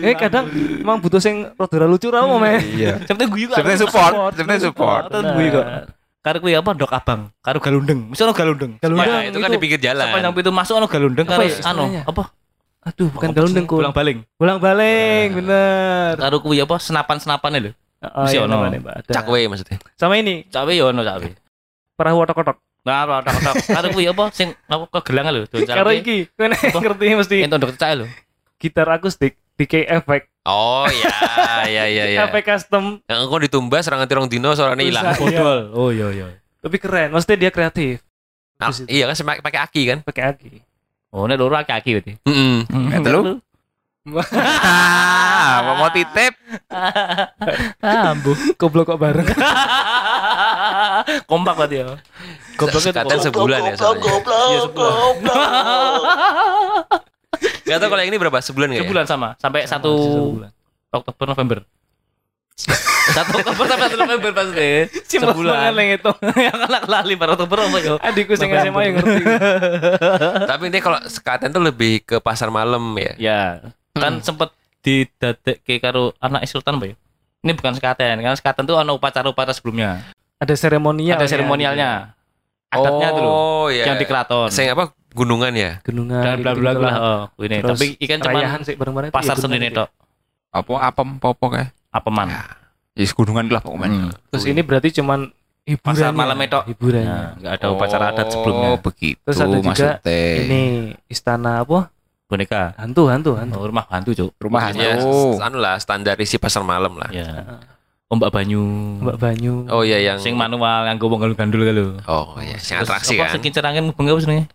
Eh 0.00 0.14
kadang 0.14 0.44
emang 0.78 0.98
butuh 0.98 1.18
sing 1.18 1.50
rada 1.52 1.84
lucu 1.84 2.08
ra 2.08 2.22
mau 2.22 2.38
meh. 2.38 2.62
Iya. 2.62 3.02
Seperti 3.02 3.26
guyu 3.26 3.46
kan. 3.48 3.58
Sebenarnya 3.58 3.80
support, 3.82 4.12
sebenarnya 4.32 4.62
support. 4.62 5.02
Atau 5.08 5.20
guyu 5.34 5.48
kok. 5.52 5.66
Karo 6.24 6.36
kuwi 6.40 6.54
apa 6.54 6.70
ndok 6.72 6.88
abang, 6.90 7.20
karo 7.38 7.58
galundeng. 7.60 8.08
Ono 8.08 8.32
galundeng. 8.32 8.72
Galundeng 8.80 9.04
Ya, 9.04 9.28
itu 9.28 9.36
kan 9.36 9.50
di 9.50 9.60
pinggir 9.60 9.76
jalan. 9.78 10.08
Sepanjang 10.08 10.32
pintu 10.32 10.50
masuk 10.50 10.74
ono 10.78 10.86
galundeng 10.86 11.26
karo 11.28 11.42
ya 11.42 11.60
anu, 11.66 11.84
apa? 12.00 12.22
Aduh, 12.84 13.08
bukan 13.08 13.32
galundeng 13.32 13.64
ku. 13.64 13.80
Pulang 13.80 13.92
baling. 13.92 14.18
Pulang 14.36 14.58
baling, 14.60 15.28
bener. 15.34 16.14
Karo 16.16 16.36
kuwi 16.38 16.60
apa 16.60 16.76
senapan-senapane 16.76 17.58
lho. 17.58 17.70
Oh, 18.04 18.28
Mesti 18.28 18.36
iya, 18.36 18.44
ono. 18.44 18.60
namanya, 18.60 18.78
Mbak, 18.84 18.94
ada. 19.00 19.12
Cakwe 19.16 19.40
maksudnya. 19.48 19.76
Sama 19.96 20.20
ini, 20.20 20.44
Cawe 20.46 20.68
yo 20.70 20.92
ono 20.92 21.00
cawe. 21.00 21.28
perahu 21.94 22.18
otok-otok. 22.20 22.56
Nah, 22.84 23.08
ora 23.08 23.24
ora. 23.24 23.32
Karo 23.56 23.86
kuwi 23.88 24.04
apa 24.04 24.28
sing 24.30 24.52
apa 24.68 24.84
kegelang 25.00 25.32
lho, 25.32 25.48
do 25.50 25.64
Karo 25.64 25.88
iki, 25.88 26.28
kene 26.30 26.52
ngerti 26.60 27.04
mesti 27.16 27.36
Entuk 27.40 27.64
ndok 27.64 27.80
cawe 27.80 27.94
lho. 27.96 28.06
gitar 28.60 28.88
akustik, 28.88 29.36
DK 29.56 29.88
efek, 29.88 30.28
Oh 30.44 30.84
ya, 31.00 31.64
ya 31.64 31.84
ya 31.88 32.04
ya. 32.04 32.28
efek 32.28 32.44
custom. 32.44 33.00
Yang 33.04 33.20
engko 33.24 33.36
ditumbas 33.40 33.84
serang 33.84 34.04
tirong 34.04 34.28
dino 34.28 34.52
suaranya 34.52 34.84
hilang. 34.84 35.04
Bisa. 35.06 35.16
Iya. 35.16 35.40
Bodol. 35.40 35.60
Oh 35.72 35.88
iya 35.88 36.08
iya. 36.12 36.26
Tapi 36.60 36.76
keren, 36.76 37.08
maksudnya 37.08 37.48
dia 37.48 37.50
kreatif. 37.50 38.04
Nah, 38.56 38.68
iya 38.84 39.04
kan 39.06 39.16
pakai 39.40 39.60
aki 39.60 39.82
kan? 39.86 39.98
Pakai 40.00 40.22
aki. 40.26 40.52
Oh, 41.14 41.30
nek 41.30 41.38
loro 41.38 41.54
aki-aki 41.54 41.90
berarti. 41.94 42.12
Heeh. 42.26 42.66
Itu 42.98 43.10
lu? 43.14 43.38
Ah, 44.34 45.78
mau 45.78 45.86
titip? 45.94 46.34
Ah, 47.84 48.16
ambuh. 48.16 48.34
Goblok 48.58 48.90
kok 48.90 48.98
bareng. 48.98 49.28
Kompak 51.30 51.54
berarti 51.54 51.84
ya. 51.84 51.94
Sekatan 52.56 53.04
kompak. 53.06 53.24
sebulan 53.28 53.60
ya 53.62 53.74
soalnya. 53.76 54.12
Iya, 54.24 54.58
sebulan. 54.66 54.92
Gak 57.64 57.76
tau 57.78 57.88
kalau 57.92 58.02
yang 58.02 58.10
ini 58.10 58.18
berapa? 58.18 58.38
Sebulan 58.40 58.72
ya? 58.72 58.80
Sebulan 58.82 59.04
sama, 59.06 59.36
sampai 59.36 59.68
satu. 59.68 59.92
Oktober 60.90 61.26
November. 61.30 61.58
Satu 62.54 63.42
Oktober 63.42 63.66
sampai 63.66 63.86
satu 63.90 63.98
November 63.98 64.30
pasti. 64.30 64.70
Sebulan. 65.10 65.74
itu. 65.90 66.10
Yang 66.46 66.58
anak 66.70 66.84
lali 66.86 67.14
pada 67.18 67.34
Oktober 67.34 67.66
apa 67.66 67.78
yo? 67.82 67.94
Adikku 67.98 68.38
sing 68.38 68.48
SMA 68.54 68.80
yang 68.86 68.94
ngerti. 69.02 69.22
Tapi 70.50 70.64
ini 70.70 70.78
kalau 70.78 70.98
sekaten 71.02 71.50
tuh 71.50 71.62
lebih 71.62 72.06
ke 72.06 72.16
pasar 72.22 72.54
malam 72.54 72.94
ya. 72.94 73.12
Ya, 73.18 73.42
kan 73.98 74.22
sempet 74.22 74.54
didadekke 74.86 75.82
karo 75.82 76.14
anak 76.22 76.46
Sultan 76.46 76.78
Boy. 76.78 76.94
Ini 77.44 77.52
bukan 77.58 77.76
sekaten, 77.76 78.24
karena 78.24 78.36
sekaten 78.38 78.64
tuh 78.64 78.78
ada 78.80 78.88
upacara-upacara 78.96 79.52
sebelumnya. 79.52 80.00
Ada 80.40 80.54
seremonial. 80.56 81.20
Ada 81.20 81.26
seremonialnya. 81.28 82.16
Adatnya 82.72 83.08
tuh 83.14 83.22
loh, 83.22 83.34
Oh 83.34 83.66
iya. 83.70 83.84
yang 83.86 84.00
di 84.00 84.06
keraton. 84.08 84.48
Saya 84.50 84.74
apa? 84.74 84.90
Gunungan 85.14 85.52
ya. 85.54 85.78
Gunungan. 85.86 86.22
Dan 86.24 86.36
bla 86.42 86.52
bla 86.56 86.70
bla. 86.74 86.90
Oh, 86.98 87.22
ini. 87.44 87.62
Terus 87.62 87.78
Tapi 87.78 87.86
ikan 88.02 88.18
cuman 88.18 88.62
sih 88.66 88.74
bareng-bareng. 88.74 89.10
itu 89.12 89.14
pasar 89.14 89.36
ya 89.38 89.42
bener 89.44 89.54
seni 89.60 89.68
sih. 89.70 89.76
tok. 89.76 89.88
Apa 90.50 90.72
apem 90.90 91.08
popo 91.22 91.46
kayak? 91.54 91.70
Apeman. 91.94 92.26
Ya 92.94 93.06
gunungan 93.14 93.46
lah 93.50 93.62
pokoknya. 93.62 94.10
Terus 94.34 94.44
ini 94.50 94.60
berarti 94.66 94.90
cuman 94.98 95.30
hiburan. 95.66 95.94
Pasar 95.94 96.10
malam 96.10 96.38
itu. 96.42 96.60
Hiburannya. 96.74 97.06
Nah, 97.06 97.30
nggak 97.38 97.52
ada 97.58 97.66
upacara 97.70 98.04
adat 98.10 98.26
sebelumnya. 98.34 98.68
Oh, 98.74 98.78
begitu 98.82 99.18
Terus 99.22 99.38
ada 99.38 99.54
juga 99.54 99.66
maksudnya. 99.70 99.96
Ini 100.42 100.60
istana 101.06 101.62
apa? 101.62 101.94
Boneka. 102.26 102.74
Hantu, 102.74 103.06
hantu, 103.06 103.30
hantu. 103.38 103.56
Oh, 103.62 103.66
rumah 103.70 103.86
hantu, 103.90 104.10
Cuk. 104.10 104.30
Rumah 104.42 104.74
Ya, 104.74 104.98
hantu. 104.98 105.38
anu 105.38 105.56
lah 105.62 105.78
standar 105.78 106.18
isi 106.18 106.34
pasar 106.38 106.66
malam 106.66 106.98
lah. 106.98 107.10
Ya. 107.14 107.62
Ombak 108.10 108.30
banyu. 108.30 108.62
Mbak 109.00 109.16
Banyu. 109.16 109.66
Oh 109.72 109.82
iya 109.82 109.98
yang 109.98 110.20
Sing 110.20 110.36
manual 110.36 110.86
yang 110.86 111.00
gue 111.00 111.08
gandul 111.08 111.34
gandul 111.34 111.62
kalau. 111.66 111.88
Oh 112.06 112.38
iya, 112.38 112.60
Terus 112.60 112.86
atraksi 112.86 113.16
apa, 113.18 113.26
kan. 113.26 113.32
Sing 113.34 113.42
kincerangin 113.42 113.82
mubeng 113.90 114.06
apa 114.12 114.20
senengnya? 114.22 114.46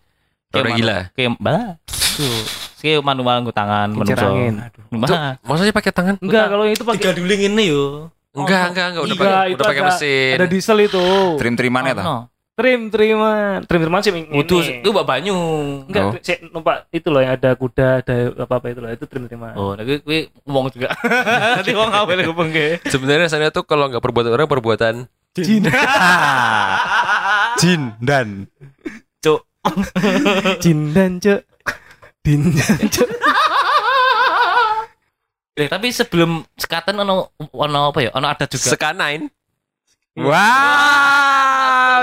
Roda 0.54 0.70
gila. 0.72 0.98
Kayak 1.12 1.30
bah. 1.36 1.76
Tuh. 2.16 2.69
Kayak 2.80 3.00
manual 3.00 3.36
nggo 3.40 3.52
tangan 3.52 3.88
menungso. 3.92 4.28
Maksudnya 5.40 5.72
pakai 5.72 5.92
tangan? 5.92 6.14
Enggak, 6.18 6.46
kalau 6.48 6.64
itu 6.64 6.82
pakai 6.82 6.98
Diganduling 7.00 7.40
ini 7.46 7.64
yo. 7.68 8.08
Enggak, 8.30 8.72
enggak, 8.72 8.86
enggak 8.90 9.02
udah 9.04 9.16
pakai 9.16 9.34
udah 9.52 9.66
pakai 9.66 9.82
ada- 9.82 9.88
mesin. 9.90 10.34
ada 10.34 10.46
diesel 10.46 10.78
itu. 10.80 11.04
Trim-trimannya 11.36 11.92
ta? 11.92 12.02
no. 12.02 12.18
Trim, 12.50 12.92
triman. 12.92 13.64
Trim, 13.64 13.80
triman 13.80 14.00
sih 14.04 14.12
ini. 14.12 14.28
Itu 14.36 14.60
itu 14.60 14.84
mbak 14.86 15.08
banyu. 15.08 15.32
Enggak, 15.88 16.02
Oh. 16.04 16.12
sik 16.20 16.44
numpak 16.46 16.84
itu 16.90 17.08
loh 17.08 17.18
yang 17.18 17.32
ada 17.32 17.56
kuda, 17.56 18.04
ada 18.04 18.16
apa-apa 18.36 18.68
itu 18.68 18.84
loh. 18.84 18.92
Itu 18.92 19.08
trim, 19.08 19.24
triman. 19.24 19.56
Oh, 19.56 19.72
nah 19.72 19.80
gue 19.80 19.96
ngomong 20.44 20.68
juga. 20.68 20.92
Nanti 21.56 21.72
wong 21.72 21.88
awel 21.88 22.20
gue 22.20 22.36
bengke. 22.36 22.84
Sebenarnya 22.84 23.32
rasanya 23.32 23.48
tuh 23.48 23.64
kalau 23.64 23.88
nggak 23.88 23.98
perbuatan 23.98 24.30
orang 24.30 24.44
perbuatan 24.46 24.94
Jin. 25.32 25.64
Jin 27.60 27.96
dan 27.98 28.44
Cuk. 29.20 29.40
Jin 30.58 30.92
dan 30.92 31.16
cek. 31.16 31.44
Din. 32.20 32.40
Eh, 35.56 35.68
tapi 35.68 35.90
sebelum 35.90 36.40
sekaten 36.54 36.96
ono 36.96 37.28
ono 37.50 37.80
apa 37.88 38.00
ya? 38.00 38.10
Ono 38.14 38.24
adat 38.24 38.48
juga. 38.48 38.70
sekanain. 38.70 39.28
Wow, 40.16 40.32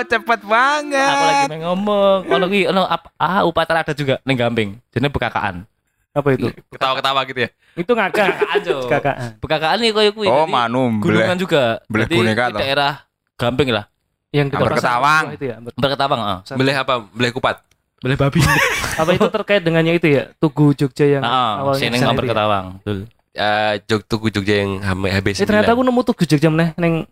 cepet 0.05 0.41
banget. 0.43 1.09
Aku 1.09 1.25
lagi 1.25 1.43
main 1.49 1.61
ngomong. 1.63 2.19
Ono 2.27 2.45
ki 2.47 2.67
ono 2.67 2.85
ap- 2.85 3.13
ah 3.15 3.41
upacara 3.43 3.81
adat 3.81 3.97
juga 3.97 4.21
ning 4.23 4.37
Gamping. 4.37 4.77
Jenenge 4.89 5.09
bekakaan. 5.09 5.65
Apa 6.13 6.33
itu? 6.33 6.49
Ketawa-ketawa 6.69 7.21
gitu 7.25 7.39
ya. 7.45 7.49
Itu 7.73 7.91
ngakak. 7.93 8.29
Bekakaan. 8.61 9.31
Bekakaan 9.37 9.77
nih 9.81 9.91
koyo 9.91 10.11
kuwi. 10.13 10.27
Oh, 10.27 10.45
Jadi 10.45 10.53
manu 10.53 10.97
Gunungan 10.97 11.37
boleh. 11.37 11.41
juga. 11.41 11.63
boneka 11.89 12.43
di 12.49 12.57
daerah 12.57 12.93
Gamping 13.37 13.69
lah. 13.69 13.85
Yang 14.33 14.47
kita 14.49 14.57
Amber 14.59 14.69
pasang 14.69 14.81
Ketawang. 14.81 15.23
bawah 15.23 15.37
itu 15.37 15.45
ya. 15.45 15.55
Berketawang, 15.77 16.19
heeh. 16.21 16.39
Boleh 16.57 16.73
apa? 16.75 16.93
Boleh 17.05 17.31
kupat. 17.31 17.55
Boleh 18.01 18.17
babi. 18.17 18.39
Apa 19.01 19.13
itu 19.13 19.27
terkait 19.29 19.61
dengannya 19.61 19.97
itu 19.97 20.07
ya? 20.09 20.23
Tugu 20.37 20.73
Jogja 20.73 21.05
yang 21.05 21.23
Heeh, 21.25 21.53
awalnya 21.61 21.89
ke 21.89 21.97
sana 21.97 21.97
itu 21.97 22.05
ya? 22.13 22.17
Berketawang. 22.17 22.65
Betul. 22.81 22.97
Eh, 23.37 23.73
Jog 23.85 24.01
Tugu 24.09 24.27
Jogja 24.33 24.55
yang 24.65 24.71
HB 24.81 25.37
Eh 25.37 25.45
ternyata 25.45 25.73
aku 25.73 25.81
nemu 25.85 26.01
Tugu 26.05 26.23
Jogja 26.25 26.49
meneh 26.49 26.73
neng 26.77 27.05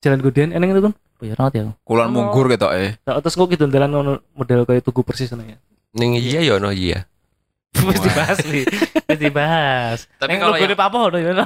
Jalan 0.00 0.20
Godian 0.24 0.50
eneng 0.56 0.72
itu 0.72 0.80
kan. 0.80 0.92
Oh, 0.96 1.24
ya 1.28 1.34
rawat 1.36 1.52
ya. 1.52 1.62
Kulon 1.84 2.08
munggur 2.08 2.48
gitu 2.48 2.68
eh. 2.72 2.96
Nah, 3.04 3.20
terus 3.20 3.36
kok 3.36 3.48
gitu 3.52 3.68
dalan 3.68 3.92
ngono 3.92 4.12
model 4.32 4.64
kayak 4.64 4.80
tugu 4.80 5.04
persis 5.04 5.28
ngono 5.28 5.44
ya. 5.44 5.56
Ning 5.92 6.16
iya 6.16 6.40
ya 6.40 6.56
no 6.56 6.72
iya. 6.72 7.04
Wis 7.86 7.98
dibahas 8.02 8.38
nih. 8.44 8.64
Wis 9.06 9.18
dibahas. 9.18 9.98
Tapi 10.18 10.36
kalau 10.36 10.56
yang- 10.58 10.74
ya. 10.74 11.34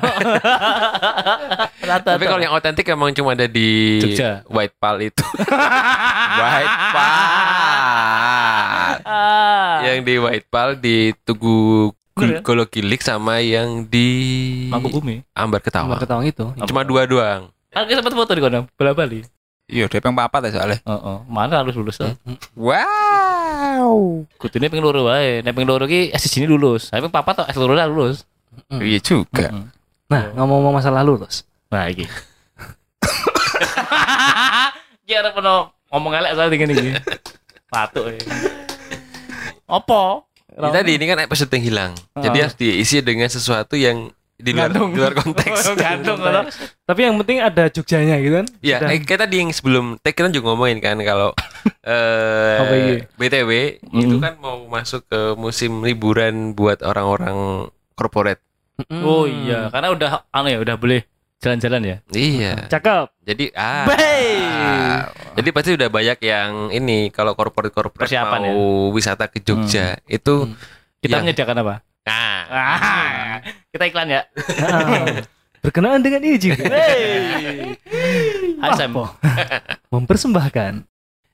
Rata. 1.84 2.10
Tapi 2.16 2.24
kalau 2.24 2.42
yang 2.42 2.54
otentik 2.56 2.88
emang 2.88 3.12
cuma 3.12 3.36
ada 3.36 3.44
di 3.46 4.00
Jogja. 4.00 4.40
White 4.48 4.76
Pal 4.80 4.96
itu. 5.04 5.24
White 6.40 6.76
Pal. 6.90 7.12
Ah. 9.04 9.84
yang 9.84 10.00
di 10.02 10.16
White 10.16 10.48
Pal 10.48 10.80
di 10.80 11.12
Tugu 11.22 11.92
ya? 12.18 12.40
Golo 12.40 12.64
Gilik 12.70 13.02
sama 13.04 13.42
yang 13.44 13.84
di 13.84 14.08
Mangkubumi. 14.70 15.22
Ambar 15.34 15.60
Ketawa. 15.60 15.94
Nomor 15.94 16.00
ketawang 16.00 16.26
itu. 16.26 16.44
Cuma 16.64 16.86
dua 16.86 17.04
doang. 17.04 17.50
Aku 17.74 17.90
sempat 17.90 18.14
foto 18.14 18.32
di 18.32 18.40
kono, 18.40 18.70
bola 18.78 18.94
Bali. 18.94 19.26
Iya, 19.66 19.88
dia 19.90 19.98
peng 19.98 20.14
papat 20.14 20.46
ya 20.46 20.60
soalnya. 20.60 20.78
Heeh, 20.84 21.16
mana 21.26 21.64
harus 21.64 21.74
lulus 21.74 21.98
tuh. 21.98 22.12
Wow. 22.54 23.13
Kudune 24.38 24.66
ping 24.70 24.82
loro 24.82 25.10
wae. 25.10 25.42
Nek 25.42 25.54
ping 25.56 25.66
loro 25.66 25.88
ki 25.88 26.14
S 26.14 26.30
sini 26.30 26.46
lulus. 26.46 26.92
Tapi 26.92 27.04
ping 27.06 27.14
papat 27.14 27.42
tok 27.42 27.48
S 27.50 27.56
loro 27.58 27.74
lah 27.74 27.90
lulus. 27.90 28.22
Iya 28.70 28.98
juga. 29.02 29.50
Nah, 30.04 30.30
ngomong-ngomong 30.36 30.78
masa 30.78 30.92
lalu, 30.92 31.24
Los. 31.24 31.42
Nah, 31.72 31.88
iki. 31.88 32.04
Ki 35.04 35.12
arep 35.12 35.36
ono 35.36 35.74
ngomong 35.92 36.12
elek 36.16 36.32
soal 36.36 36.52
iki 36.52 36.64
iki. 36.70 36.90
Patuk 37.72 38.14
e. 38.14 38.18
Apa? 39.66 40.22
Ini 40.54 40.70
tadi 40.70 40.92
ini 40.94 41.04
kan 41.10 41.18
episode 41.24 41.50
yang 41.50 41.64
hilang. 41.66 41.92
Jadi 42.14 42.38
harus 42.38 42.54
diisi 42.54 43.02
dengan 43.02 43.26
sesuatu 43.26 43.74
yang 43.74 44.14
di 44.34 44.50
luar, 44.50 44.66
Gantung. 44.68 44.90
di 44.90 44.98
luar 44.98 45.14
konteks. 45.14 45.58
Gantung 45.86 46.18
ngono. 46.18 46.42
Tapi 46.82 47.00
yang 47.00 47.14
penting 47.16 47.38
ada 47.38 47.64
Jogjanya 47.66 48.18
gitu 48.18 48.34
kan. 48.38 48.46
Ya, 48.60 48.82
Sudah. 48.82 48.90
eh, 48.90 49.00
kayak 49.00 49.20
tadi 49.22 49.36
yang 49.38 49.50
sebelum 49.50 49.84
tag 49.98 50.12
kita 50.12 50.28
juga 50.28 50.50
ngomongin 50.50 50.78
kan 50.78 50.98
kalau 50.98 51.30
iya? 51.80 52.98
eh 52.98 53.06
BTW 53.14 53.50
itu 53.94 54.14
Mm. 54.14 54.20
kan 54.20 54.34
mau 54.36 54.66
masuk 54.66 55.06
ke 55.06 55.20
musim 55.34 55.80
liburan 55.80 56.52
buat 56.52 56.80
orang-orang 56.80 57.68
corporate. 57.92 58.42
Oh 58.90 59.22
iya, 59.24 59.70
karena 59.70 59.88
udah 59.88 60.10
anu 60.28 60.50
ya, 60.50 60.58
udah 60.58 60.74
boleh 60.74 61.06
jalan-jalan 61.38 61.82
ya. 61.84 61.96
Iya. 62.10 62.66
Cakep. 62.66 63.06
Jadi 63.22 63.44
ah, 63.54 63.86
ah, 63.86 64.98
jadi 65.32 65.48
pasti 65.48 65.70
udah 65.72 65.86
banyak 65.86 66.18
yang 66.20 66.50
ini 66.68 67.08
kalau 67.08 67.32
corporate 67.32 67.70
corporate 67.70 68.02
Persiapan 68.02 68.40
mau 68.44 68.58
wisata 68.90 69.28
ke 69.28 69.38
Jogja 69.38 69.96
itu 70.04 70.50
Kita 70.98 71.16
Yang- 71.16 71.24
menyediakan 71.30 71.56
apa? 71.62 71.74
nah 72.04 72.36
Ah, 72.44 73.34
kita 73.74 73.90
iklan 73.90 74.06
ya. 74.06 74.22
Berkenaan 75.66 75.98
dengan 75.98 76.22
izin. 76.22 76.54
Hey. 76.54 77.74
Hai 78.62 78.70
Sam. 78.78 78.94
Apa? 78.94 79.18
Mempersembahkan. 79.90 80.86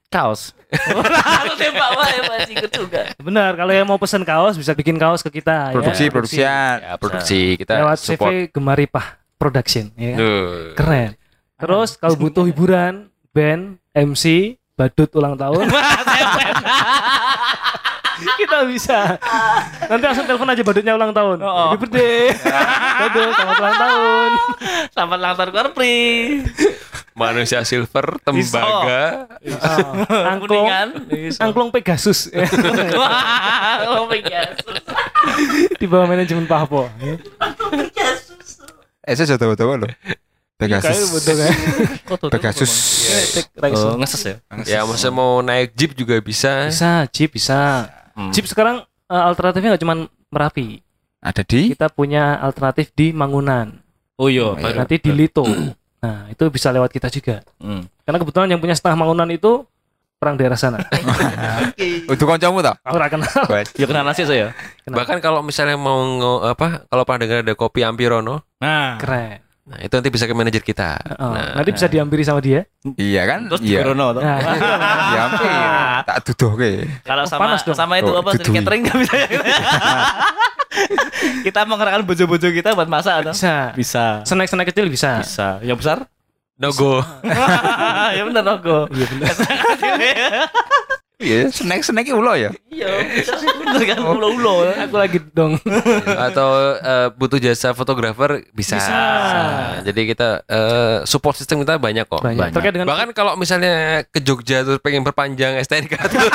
Kaos. 0.08 0.56
Aku 1.44 1.52
tembak 1.60 1.90
wae 1.94 2.18
masih 2.24 2.54
juga. 2.72 3.12
Benar, 3.20 3.54
kalau 3.54 3.72
yang 3.74 3.84
mau 3.84 4.00
pesen 4.00 4.24
kaos 4.24 4.56
bisa 4.56 4.72
bikin 4.72 4.96
kaos 4.96 5.20
ke 5.20 5.30
kita 5.30 5.70
Produksi, 5.70 6.06
ya. 6.06 6.10
produksian. 6.10 6.74
ya 6.80 6.92
produksi 6.96 7.40
kita 7.58 7.72
Lewat 7.78 7.98
support. 8.00 8.32
CV 8.32 8.48
Gemaripah 8.50 9.06
Production 9.36 9.90
ya. 9.94 10.14
kan? 10.14 10.18
Duh. 10.18 10.74
Keren. 10.74 11.10
Terus 11.60 11.90
kalau 12.00 12.16
butuh 12.16 12.48
hiburan, 12.48 13.06
band, 13.30 13.76
MC, 13.92 14.56
badut 14.74 15.10
ulang 15.12 15.36
tahun, 15.36 15.68
kita 18.38 18.58
bisa. 18.68 19.16
Nanti 19.88 20.04
langsung 20.04 20.26
telepon 20.28 20.48
aja 20.50 20.62
badutnya 20.62 20.92
ulang 20.94 21.12
tahun. 21.12 21.38
Oh. 21.42 21.72
Happy 21.72 21.86
birthday. 21.86 22.30
Badut, 23.00 23.32
selamat 23.32 23.56
ulang 23.58 23.76
tahun. 23.78 24.30
Selamat 24.92 25.16
ulang 25.18 25.34
tahun 25.36 25.50
Korpri. 25.50 25.98
Manusia 27.16 27.60
silver, 27.66 28.16
tembaga. 28.22 29.28
Ah, 29.60 30.32
angklung, 30.36 30.66
angklung 31.36 31.68
Pegasus. 31.68 32.30
Oh 33.90 34.08
my 34.08 34.20
god. 34.24 34.56
di 35.76 35.86
bawah 35.88 36.06
manajemen 36.08 36.48
Papo. 36.48 36.88
ya. 37.02 37.16
Eh, 39.04 39.14
saya 39.16 39.36
sudah 39.36 39.56
tahu 39.56 39.74
loh. 39.80 39.90
Pegasus. 40.60 41.08
betul 41.16 41.34
kan. 41.40 41.52
Pegasus. 42.28 42.72
Oh, 43.64 43.96
ngeses 43.96 44.22
ya. 44.22 44.36
Ya 44.68 44.80
maksudnya 44.84 45.12
mau 45.16 45.40
naik 45.40 45.72
jeep 45.72 45.96
juga 45.96 46.20
bisa. 46.20 46.68
Bisa, 46.68 47.08
Jeep 47.08 47.32
bisa. 47.32 47.88
Hmm. 48.20 48.30
Jeep 48.30 48.44
sekarang 48.44 48.84
eh, 48.84 49.22
alternatifnya 49.24 49.72
nggak 49.72 49.82
cuma 49.82 49.94
Merapi. 50.28 50.84
Ada 51.20 51.40
di 51.42 51.72
Kita 51.72 51.88
punya 51.88 52.36
alternatif 52.36 52.92
di 52.92 53.10
Mangunan. 53.10 53.80
Oh 54.16 54.28
iya, 54.28 54.52
iya. 54.52 54.60
baru. 54.60 54.76
Nanti 54.84 55.00
di 55.00 55.10
Lito. 55.10 55.44
Nah, 56.00 56.28
itu 56.28 56.44
bisa 56.48 56.68
lewat 56.68 56.88
kita 56.88 57.08
juga. 57.08 57.40
Hmm. 57.56 57.84
Karena 58.04 58.16
kebetulan 58.16 58.48
yang 58.48 58.60
punya 58.60 58.72
setengah 58.72 58.96
Mangunan 58.96 59.28
itu 59.28 59.64
orang 60.20 60.36
daerah 60.36 60.56
sana. 60.56 60.80
Untuk 62.12 62.28
kancamu 62.28 62.60
tau? 62.60 62.76
Aku 62.84 62.96
ora 62.96 63.08
kenal. 63.08 63.28
Ya 63.76 63.84
kenal 63.88 64.04
nasi 64.04 64.24
saya. 64.24 64.52
Bahkan 64.84 65.20
kalau 65.20 65.40
misalnya 65.40 65.80
mau 65.80 65.96
nge- 65.96 66.42
apa 66.52 66.66
kalau 66.86 67.02
pernah 67.08 67.20
dengar 67.24 67.38
ada 67.40 67.54
kopi 67.56 67.80
Ampirono, 67.80 68.44
Nah, 68.60 69.00
Keren. 69.00 69.40
Nah 69.70 69.78
itu 69.78 69.92
nanti 69.94 70.10
bisa 70.10 70.26
ke 70.26 70.34
manajer 70.34 70.60
kita. 70.60 70.98
Oh, 71.14 71.30
Nah, 71.30 71.54
nanti 71.54 71.70
bisa 71.70 71.86
diampiri 71.86 72.20
sama 72.20 72.42
dia. 72.42 72.66
Iya 72.90 73.22
kan? 73.22 73.46
terus 73.46 73.62
Iya. 73.62 73.78
Corona 73.80 74.04
tuh. 74.10 74.20
Nah, 74.20 74.38
ampun. 75.30 75.48
Tak 76.02 76.16
duduh 76.26 76.52
ke. 76.58 76.68
Kalau 77.00 77.22
sama 77.22 77.40
panas 77.46 77.62
dong. 77.62 77.72
sama 77.72 77.94
itu 77.96 78.06
Oh, 78.06 78.18
apa 78.18 78.34
dudui. 78.34 78.50
catering 78.52 78.80
nggak 78.82 78.96
bisa 78.98 79.14
ya? 79.16 79.28
kita 81.46 81.60
mengerahkan 81.64 82.02
bojo-bojo 82.02 82.46
kita 82.50 82.74
buat 82.74 82.86
masak 82.86 83.22
atau? 83.22 83.30
bisa. 83.30 83.54
Bisa. 83.74 84.04
Snack-snack 84.26 84.74
kecil 84.74 84.86
bisa. 84.86 85.22
Bisa. 85.22 85.58
Yang 85.62 85.78
besar? 85.80 85.98
no 86.58 86.68
go. 86.74 86.98
ya 88.16 88.20
benar 88.20 88.44
Nogo. 88.44 88.84
Iya 88.90 89.06
benar. 89.08 89.32
Iya, 91.20 91.52
snack-snack 91.52 92.08
ulo 92.16 92.32
ya. 92.32 92.48
Iya, 92.72 92.88
bisa. 93.12 93.36
bener 93.36 93.84
kan 93.92 94.00
ulo-ulo. 94.00 94.72
Aku 94.72 94.96
lagi 94.96 95.20
dong. 95.36 95.60
Atau 96.26 96.80
eh, 96.80 97.12
butuh 97.12 97.36
jasa 97.36 97.76
fotografer 97.76 98.48
bisa. 98.56 98.80
Bisa. 98.80 98.98
Jadi 99.84 100.00
kita 100.08 100.48
eh, 100.48 100.96
support 101.04 101.36
system 101.36 101.60
kita 101.60 101.76
banyak 101.76 102.08
kok. 102.08 102.24
Banyak. 102.24 102.56
Terkait 102.56 102.72
dengan 102.72 102.88
Bahkan 102.88 103.12
kalau 103.12 103.36
misalnya 103.36 104.00
ke 104.08 104.24
Jogja 104.24 104.64
terus 104.64 104.80
pengen 104.80 105.04
perpanjang 105.04 105.60
STNK 105.60 105.92
tuh 106.08 106.20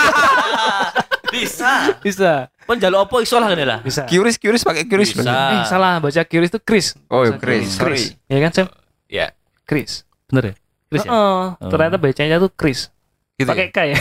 Bisa. 1.36 1.98
bisa. 2.00 2.48
Pun 2.64 2.80
jalur 2.80 3.04
opo 3.10 3.20
iso 3.20 3.42
lah 3.42 3.52
kan 3.52 3.58
ya 3.60 3.68
lah. 3.68 3.80
Bisa. 3.82 4.06
Curious, 4.06 4.38
curious 4.38 4.64
pakai 4.64 4.86
curious. 4.86 5.12
Bisa. 5.12 5.26
bener. 5.26 5.36
Eh, 5.36 5.64
salah 5.68 5.98
baca 6.00 6.22
Chris 6.24 6.48
itu 6.54 6.60
Chris. 6.62 6.86
Oh, 7.10 7.26
Bahasa 7.26 7.42
Chris. 7.42 7.68
Sorry. 7.76 8.04
Iya 8.30 8.40
kan, 8.48 8.52
Sam? 8.54 8.68
ya 9.10 9.28
Chris. 9.66 10.06
Bener 10.32 10.54
ya? 10.54 10.56
Chris 10.94 11.02
ya? 11.04 11.10
Oh, 11.12 11.58
ternyata 11.68 11.98
bacanya 11.98 12.38
tuh 12.38 12.54
Chris. 12.54 12.94
Gitu. 13.36 13.50
Pakai 13.52 13.68
ya? 13.68 13.72
K 13.72 13.80
ya. 13.86 13.98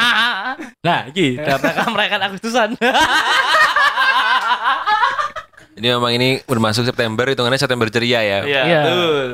nah, 0.86 0.98
iki 1.10 1.34
karena 1.44 1.84
merayakan 1.90 2.20
Agustusan. 2.30 2.68
Jadi 5.74 5.86
memang 5.90 6.12
ini 6.14 6.38
udah 6.46 6.62
masuk 6.62 6.86
September 6.86 7.26
hitungannya 7.26 7.58
September 7.58 7.90
ceria 7.90 8.22
ya. 8.22 8.38
Iya, 8.46 8.62
Iya. 8.62 8.80
betul. 8.80 9.26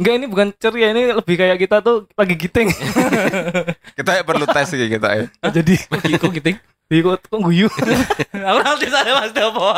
Enggak 0.00 0.14
ini 0.16 0.26
bukan 0.30 0.48
ceria 0.54 0.88
ini 0.94 1.02
lebih 1.12 1.34
kayak 1.36 1.58
kita 1.58 1.82
tuh 1.82 2.06
lagi 2.14 2.34
giting. 2.38 2.70
Kita 3.92 4.10
ya 4.16 4.22
perlu 4.22 4.46
tes 4.46 4.70
kayak 4.70 4.90
kita 4.96 5.08
ya. 5.12 5.24
Jadi 5.50 5.74
Kok 6.16 6.30
gitu? 6.30 6.50
Iya, 6.90 7.00
kok, 7.06 7.22
kok 7.22 7.38
guyu. 7.38 7.66
Aku 8.34 8.58
nanti 8.62 8.86
sana 8.86 9.10
Mas 9.18 9.30
Dopo. 9.30 9.70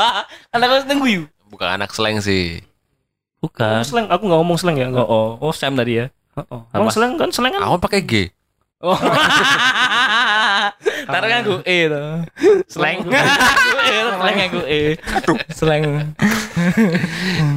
Anak 0.53 0.69
aku 0.69 0.81
seneng 0.85 1.01
guyu. 1.01 1.23
Bukan 1.49 1.69
anak 1.69 1.93
slang 1.93 2.21
sih. 2.21 2.61
Bukan. 3.43 3.83
slang, 3.83 4.07
aku 4.09 4.23
nggak 4.25 4.39
ngomong 4.39 4.57
slang 4.57 4.77
ya. 4.79 4.87
Oh, 4.87 4.91
Enggak. 4.95 5.07
oh, 5.09 5.29
oh 5.43 5.53
Sam 5.53 5.77
tadi 5.77 6.01
ya. 6.01 6.07
Oh, 6.39 6.65
Ngomong 6.73 6.89
Apa? 6.89 6.97
slang 6.97 7.13
kan 7.19 7.29
slang 7.29 7.53
kan. 7.53 7.61
Aku 7.67 7.77
pakai 7.83 8.01
G. 8.01 8.13
Oh, 8.83 8.99
Taruh 11.07 11.29
kan 11.29 11.41
gue 11.43 11.61
E 11.63 11.79
tuh. 11.87 12.09
Slang. 12.67 13.07
Slang 14.19 14.37
yang 14.37 14.51
gue 14.51 14.67
E. 14.67 14.81
Slang. 15.51 15.83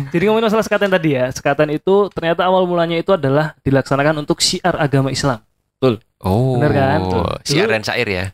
jadi 0.10 0.24
ngomongin 0.26 0.46
masalah 0.46 0.62
sekatan 0.62 0.90
tadi 0.90 1.18
ya. 1.18 1.26
Sekatan 1.30 1.70
itu 1.70 2.10
ternyata 2.12 2.46
awal 2.46 2.66
mulanya 2.66 2.96
itu 2.96 3.10
adalah 3.10 3.58
dilaksanakan 3.62 4.22
untuk 4.22 4.38
syiar 4.40 4.78
agama 4.78 5.10
Islam. 5.10 5.42
Oh. 6.22 6.58
Bener 6.58 6.72
kan? 6.74 7.00
Siar 7.42 7.66
Dulu- 7.66 7.74
dan 7.74 7.82
syair 7.84 8.08
ya. 8.08 8.26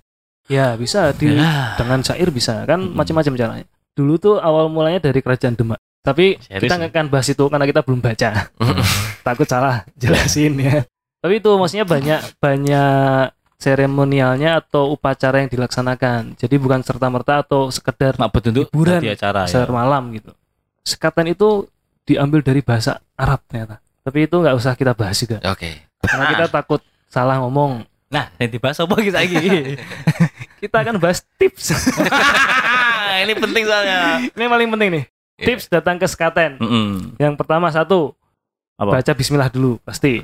Ya, 0.47 0.75
bisa 0.75 1.11
di 1.11 1.31
Ya. 1.31 1.79
dengan 1.79 2.03
syair 2.03 2.27
bisa 2.27 2.63
kan 2.65 2.79
Mm-mm. 2.81 2.95
macam-macam 2.95 3.33
caranya. 3.35 3.65
Dulu 3.91 4.13
tuh 4.17 4.35
awal 4.35 4.67
mulanya 4.67 4.99
dari 5.01 5.19
kerajaan 5.19 5.55
Demak. 5.55 5.79
Tapi 6.01 6.35
Serius 6.39 6.65
kita 6.65 6.73
nggak 6.75 6.91
akan 6.91 7.05
bahas 7.07 7.27
itu 7.27 7.43
karena 7.45 7.63
kita 7.63 7.81
belum 7.83 7.99
baca. 7.99 8.51
Takut 9.21 9.47
salah 9.47 9.87
jelasin 9.95 10.55
ya. 10.57 10.83
Tapi 11.21 11.33
itu 11.37 11.49
maksudnya 11.53 11.85
banyak 11.85 12.21
banyak 12.41 13.25
seremonialnya 13.61 14.57
atau 14.57 14.89
upacara 14.89 15.45
yang 15.45 15.49
dilaksanakan. 15.53 16.33
Jadi 16.33 16.55
bukan 16.57 16.81
serta 16.81 17.07
merta 17.13 17.45
atau 17.45 17.69
sekedar 17.69 18.17
Mabut 18.17 18.41
untuk 18.41 18.65
Hiburan. 18.73 19.05
acara 19.05 19.45
ya. 19.45 19.69
malam 19.69 20.09
gitu. 20.17 20.33
Sekatan 20.81 21.29
itu 21.29 21.69
diambil 22.09 22.41
dari 22.41 22.65
bahasa 22.65 22.97
Arab 23.13 23.45
ternyata. 23.45 23.77
Tapi 24.01 24.25
itu 24.25 24.33
nggak 24.33 24.57
usah 24.57 24.73
kita 24.73 24.97
bahas 24.97 25.13
juga 25.21 25.37
Oke. 25.45 25.77
karena 26.01 26.25
kita 26.33 26.45
takut 26.49 26.81
salah 27.05 27.37
ngomong. 27.45 27.85
Nah, 28.11 28.27
yang 28.41 28.49
dibahas 28.51 28.81
apa 28.81 28.97
kita 28.99 29.23
lagi? 29.23 29.39
Kita 30.61 30.77
akan 30.85 31.01
bahas 31.01 31.25
tips. 31.41 31.73
Ini 33.25 33.33
penting 33.33 33.63
soalnya. 33.65 34.21
Ini 34.29 34.45
paling 34.45 34.69
penting 34.69 34.89
nih. 34.93 35.03
Iya. 35.41 35.45
Tips 35.47 35.65
datang 35.73 35.97
ke 35.97 36.05
sekaten. 36.05 36.61
Mm-mm. 36.61 37.17
Yang 37.17 37.33
pertama 37.33 37.73
satu, 37.73 38.13
Apa? 38.77 39.01
baca 39.01 39.11
bismillah 39.17 39.49
dulu 39.49 39.81
pasti. 39.81 40.21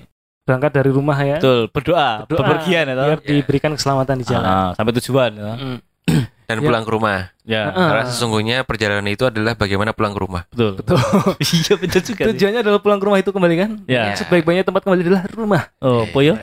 Berangkat 0.47 0.71
dari 0.71 0.88
rumah 0.88 1.19
ya. 1.19 1.38
Betul, 1.38 1.67
berdoa, 1.67 2.23
Berdoa, 2.23 2.39
bepergian 2.39 2.88
ya 2.88 2.95
toh. 2.95 3.05
biar 3.05 3.19
diberikan 3.19 3.71
keselamatan 3.75 4.15
di 4.15 4.25
jalan. 4.25 4.47
Ah, 4.47 4.69
sampai 4.73 4.95
tujuan 4.95 5.31
ya. 5.36 5.53
Mm. 5.53 5.79
Dan 6.47 6.57
Ya. 6.57 6.63
pulang 6.63 6.81
ke 6.81 6.91
rumah. 6.95 7.19
Ya, 7.43 7.63
Ah. 7.67 7.91
Karena 7.91 8.03
sesungguhnya 8.07 8.57
perjalanan 8.63 9.03
itu 9.05 9.27
adalah 9.27 9.51
bagaimana 9.53 9.91
pulang 9.91 10.15
ke 10.15 10.21
rumah. 10.21 10.47
betul. 10.47 10.79
Betul. 10.79 10.95
Iya, 11.43 11.73
betul 11.75 12.01
juga. 12.01 12.23
sih. 12.23 12.27
Tujuannya 12.31 12.60
adalah 12.63 12.79
pulang 12.79 12.97
ke 12.97 13.05
rumah 13.05 13.19
itu 13.19 13.29
kembali 13.29 13.55
kan? 13.57 13.71
Ya. 13.83 14.15
Sebaik-baiknya 14.15 14.63
tempat 14.63 14.81
kembali 14.81 15.01
adalah 15.03 15.23
rumah. 15.29 15.62
Oh, 15.77 16.07
po 16.07 16.23
yo? 16.23 16.39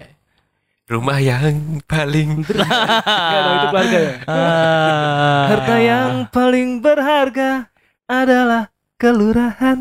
Rumah 0.84 1.16
yang 1.16 1.80
paling 1.82 2.44
Enggak 2.44 3.40
dong, 3.40 3.56
itu 3.56 3.66
keluarga 3.66 3.98
ya. 3.98 4.12
Ah. 4.28 5.42
Harta 5.48 5.76
yang 5.80 6.10
paling 6.28 6.68
berharga 6.78 7.72
adalah 8.04 8.68
kelurahan. 8.94 9.80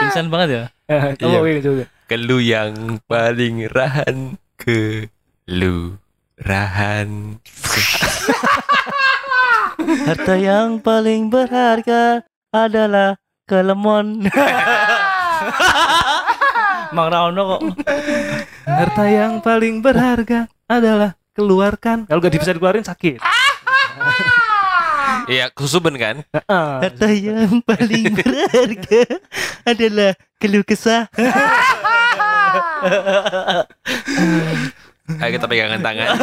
pingsan 0.00 0.26
banget 0.26 0.48
ya. 0.50 0.64
Kamu 1.14 1.38
Iya. 1.40 1.60
juga. 1.60 1.84
Kelu 2.08 2.40
yang 2.40 3.04
paling 3.04 3.68
rahan 3.68 4.40
ke 4.56 5.12
lu 5.44 6.00
rahan. 6.40 7.36
Harta 10.08 10.40
yang 10.40 10.80
paling 10.80 11.28
berharga 11.28 12.24
adalah 12.48 13.20
kelemon. 13.44 14.24
Mang 16.96 17.12
Rauno 17.12 17.60
kok. 17.60 17.76
Harta 18.64 19.04
yang 19.04 19.44
paling 19.44 19.84
berharga 19.84 20.48
adalah 20.64 21.12
keluarkan. 21.36 22.08
Kalau 22.08 22.24
gak 22.24 22.40
bisa 22.40 22.56
dikeluarin 22.56 22.88
sakit. 22.88 23.20
Iya, 25.28 25.52
kesusuban 25.52 25.92
kan? 25.94 26.24
Ah. 26.48 26.80
Harta 26.80 27.12
yang 27.12 27.60
paling 27.60 28.04
berharga 28.16 29.02
adalah 29.62 30.16
keluh 30.40 30.64
kesah. 30.64 31.04
Ayo 35.08 35.30
kita 35.36 35.48
pegangan 35.48 35.80
tangan. 35.80 36.08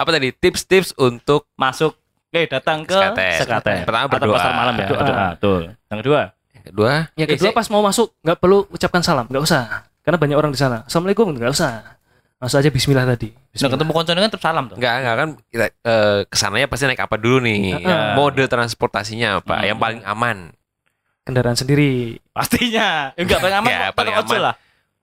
Apa 0.00 0.10
tadi? 0.10 0.30
Tips-tips 0.30 0.94
untuk 0.94 1.46
Masuk 1.54 1.98
Eh 2.28 2.44
datang 2.44 2.84
ke 2.84 2.92
Sekaten. 2.92 3.38
Sekaten. 3.40 3.78
Pertama 3.82 4.04
Atau 4.06 4.18
berdoa. 4.20 4.36
pasar 4.36 4.52
malam 4.52 4.74
ya. 4.76 4.84
Berdoa. 4.84 5.00
Berdoa. 5.00 5.26
Betul. 5.34 5.62
Yang 5.88 5.98
kedua. 6.04 6.20
yang 6.52 6.66
kedua. 6.68 6.92
Yang 7.16 7.28
kedua 7.34 7.48
Eh, 7.48 7.54
pas 7.56 7.66
mau 7.72 7.82
masuk 7.82 8.08
nggak 8.20 8.38
perlu 8.38 8.58
ucapkan 8.68 9.02
salam, 9.02 9.24
nggak 9.26 9.42
usah. 9.42 9.88
Karena 10.04 10.18
banyak 10.20 10.36
orang 10.36 10.52
di 10.52 10.60
sana. 10.60 10.84
Assalamualaikum 10.84 11.24
nggak 11.32 11.50
usah. 11.50 11.97
Masuk 12.38 12.62
aja 12.62 12.70
Bismillah 12.70 13.02
tadi. 13.04 13.34
Nah 13.34 13.50
Bismillah. 13.50 13.72
ketemu 13.74 13.90
koncone 13.90 14.18
kan 14.22 14.30
terus 14.30 14.44
salam 14.46 14.64
tuh. 14.70 14.76
Enggak, 14.78 14.94
enggak 15.02 15.14
kan 15.18 15.28
kita 15.50 15.66
eh, 15.82 16.18
ke 16.22 16.36
sananya 16.38 16.66
pasti 16.70 16.86
naik 16.86 17.02
apa 17.02 17.18
dulu 17.18 17.42
nih? 17.42 17.82
Iya. 17.82 18.14
Mode 18.14 18.46
transportasinya 18.46 19.42
apa? 19.42 19.58
Hmm. 19.58 19.66
Yang 19.74 19.78
paling 19.82 20.00
aman? 20.06 20.36
Kendaraan 21.26 21.58
sendiri. 21.58 22.22
Pastinya. 22.30 23.10
Ya, 23.18 23.20
enggak 23.26 23.38
paling 23.42 23.56
aman. 23.58 23.68
Ya, 23.68 23.78
kok, 23.90 23.94
paling 23.98 24.12
pakai 24.14 24.24
ojol 24.30 24.42
lah. 24.46 24.54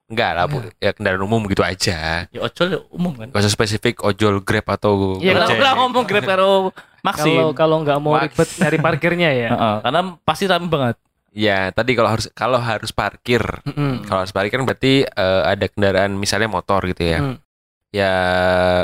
Enggak 0.06 0.30
lah, 0.38 0.44
Bu. 0.46 0.58
ya 0.78 0.90
kendaraan 0.96 1.22
umum 1.26 1.40
gitu 1.50 1.60
aja. 1.60 2.24
Ya 2.30 2.40
ojol 2.40 2.66
ya 2.72 2.80
umum 2.88 3.12
kan. 3.12 3.28
Gak 3.28 3.42
usah 3.44 3.52
spesifik 3.52 4.00
ojol 4.00 4.40
Grab 4.40 4.66
atau 4.72 5.20
Iya, 5.20 5.36
Gojek. 5.36 5.60
udah 5.60 5.72
ngomong 5.76 6.04
Grab 6.08 6.24
karo 6.24 6.50
Maxim. 7.04 7.36
Kalau 7.36 7.52
kalau 7.52 7.76
nggak 7.84 7.98
mau 8.00 8.16
Max. 8.16 8.32
ribet 8.32 8.48
nyari 8.64 8.78
parkirnya 8.80 9.30
ya. 9.36 9.48
Karena 9.84 10.00
pasti 10.24 10.48
rame 10.48 10.72
banget. 10.72 10.96
Ya, 11.36 11.68
tadi 11.68 11.92
kalau 11.92 12.08
harus 12.08 12.32
kalau 12.32 12.56
harus 12.56 12.88
parkir, 12.90 13.44
Mm-mm. 13.62 14.08
kalau 14.08 14.24
harus 14.24 14.32
parkir 14.32 14.56
kan 14.56 14.64
berarti 14.64 15.04
eh, 15.04 15.42
ada 15.44 15.68
kendaraan 15.68 16.16
misalnya 16.16 16.48
motor 16.48 16.80
gitu 16.88 17.04
ya. 17.04 17.20
Hmm. 17.20 17.36
Ya 17.92 18.12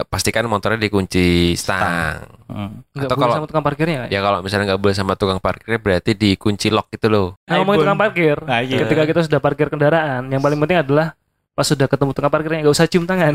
pastikan 0.06 0.44
motornya 0.46 0.76
dikunci 0.78 1.52
stang. 1.52 1.80
Heeh. 1.80 2.68
Nggak 2.92 3.08
Atau 3.08 3.16
boleh 3.16 3.24
kalau- 3.24 3.36
sama 3.40 3.48
tukang 3.48 3.64
parkirnya. 3.64 4.04
Ya 4.06 4.20
kalau 4.20 4.40
misalnya 4.40 4.64
nggak 4.68 4.80
boleh 4.80 4.94
sama 4.94 5.16
tukang 5.16 5.36
parkir 5.36 5.76
berarti 5.76 6.12
dikunci 6.12 6.68
lock 6.68 6.92
gitu 6.92 7.08
loh. 7.08 7.26
Nah, 7.44 7.56
ngomongin 7.56 7.80
tukang 7.82 7.98
parkir. 7.98 8.36
Nah, 8.44 8.60
iya. 8.60 8.84
Ketika 8.84 9.02
kita 9.04 9.20
sudah 9.24 9.40
parkir 9.40 9.66
kendaraan, 9.66 10.28
yang 10.28 10.40
paling 10.40 10.56
penting 10.58 10.76
adalah 10.78 11.16
pas 11.52 11.64
sudah 11.64 11.84
ketemu 11.84 12.12
tukang 12.12 12.28
parkirnya 12.30 12.64
nggak 12.64 12.72
usah 12.72 12.84
cium 12.86 13.04
tangan. 13.04 13.32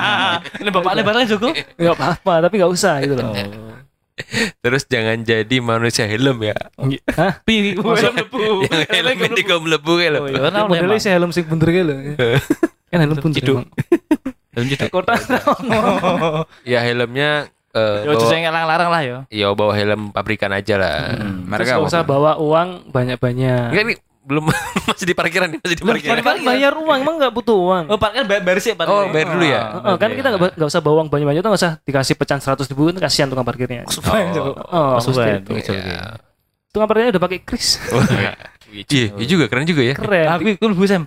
Ini 0.60 0.68
bapaknya 0.68 1.02
barang 1.02 1.24
Joko. 1.26 1.48
nggak 1.52 1.94
apa-apa, 1.94 2.32
tapi 2.42 2.54
nggak 2.56 2.72
usah 2.72 2.94
gitu 3.00 3.14
loh. 3.14 3.32
Terus 4.64 4.82
jangan 4.88 5.20
jadi 5.22 5.56
manusia 5.60 6.08
helm 6.08 6.40
ya. 6.40 6.56
Hah? 7.12 7.40
Pi, 7.44 7.76
Masuk- 7.76 8.16
lebu. 8.16 8.64
Yang 8.72 8.88
helmnya 8.88 9.28
di 9.32 9.42
melebu 9.44 9.92
kayak 9.96 10.10
lo. 10.12 10.18
Oh, 10.18 10.28
iya, 10.28 10.40
karena 10.48 10.60
Modelnya 10.64 11.00
si 11.00 11.10
helm 11.12 11.30
sing 11.32 11.44
bener 11.44 11.68
gitu 11.68 11.84
loh. 11.84 11.98
Kan 12.88 12.98
helm 13.04 13.16
pun 13.20 13.30
Ciduk. 13.36 13.68
Helm 14.56 14.66
ciduk. 14.66 14.88
Kota 14.88 15.14
Ya 16.72 16.80
helmnya 16.80 17.52
eh, 17.76 17.98
Ya 18.04 18.10
ojo 18.16 18.24
bawa, 18.24 18.30
saya 18.32 18.48
larang-larang 18.48 18.88
lah 18.88 19.02
ya. 19.04 19.18
ya 19.28 19.46
bawa 19.52 19.72
helm 19.76 20.10
pabrikan 20.10 20.52
aja 20.56 20.80
lah. 20.80 20.96
Hmm. 21.12 21.44
Terus 21.44 21.50
Mereka 21.52 21.70
nggak 21.76 21.88
usah 21.92 22.02
bawa 22.08 22.40
uang 22.40 22.68
banyak-banyak. 22.88 23.68
Enggak 23.76 24.00
belum 24.26 24.50
masih 24.90 25.06
di 25.06 25.14
parkiran 25.14 25.46
nih, 25.46 25.58
masih 25.62 25.76
di 25.78 25.84
parkiran. 25.86 26.18
Kan 26.18 26.42
bayar 26.42 26.74
uang, 26.74 26.98
emang 26.98 27.14
nggak 27.16 27.30
butuh 27.30 27.54
uang. 27.56 27.84
Oh, 27.86 27.94
parkir 27.94 28.26
bayar, 28.26 28.42
bayar 28.42 28.58
sih, 28.58 28.74
parkir. 28.74 28.90
Oh, 28.90 29.06
bayar 29.08 29.26
dulu 29.30 29.44
ya? 29.46 29.60
Heeh, 29.78 29.94
kan 29.96 30.10
kita 30.10 30.28
nggak 30.28 30.58
nggak 30.58 30.68
usah 30.68 30.82
bawa 30.82 30.94
uang 30.98 31.08
banyak-banyak 31.08 31.40
tuh 31.40 31.50
nggak 31.50 31.62
usah 31.62 31.72
dikasih 31.80 32.14
pecahan 32.18 32.42
seratus 32.42 32.66
ribu 32.66 32.90
itu 32.90 32.98
kasihan 32.98 33.30
tukang 33.30 33.46
parkirnya. 33.46 33.86
Oh. 33.86 33.94
Oh, 34.66 34.90
Masukan. 34.98 35.46
mesti 35.46 35.62
itu. 35.62 35.72
Iya. 35.72 36.18
Tukang 36.68 36.88
parkirnya 36.90 37.14
udah 37.14 37.22
pakai 37.22 37.38
kris. 37.40 37.78
Oh, 37.94 38.02
iya. 38.12 38.34
Iya, 38.66 39.14
iya 39.14 39.26
juga 39.30 39.46
keren 39.46 39.62
juga 39.62 39.78
ya. 39.80 39.94
Keren. 39.94 40.26
Aku 40.26 40.42
itu 40.52 40.66
lebih 40.66 40.84
Sam. 40.84 41.06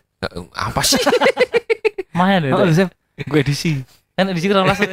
Apa 0.56 0.80
sih? 0.80 0.98
Main 2.18 2.48
Oh, 2.50 2.64
itu. 2.64 2.72
Sam. 2.74 2.90
Gue 3.20 3.44
edisi. 3.44 3.84
Kan 4.16 4.32
edisi 4.32 4.48
kurang 4.48 4.64
langsung. 4.66 4.88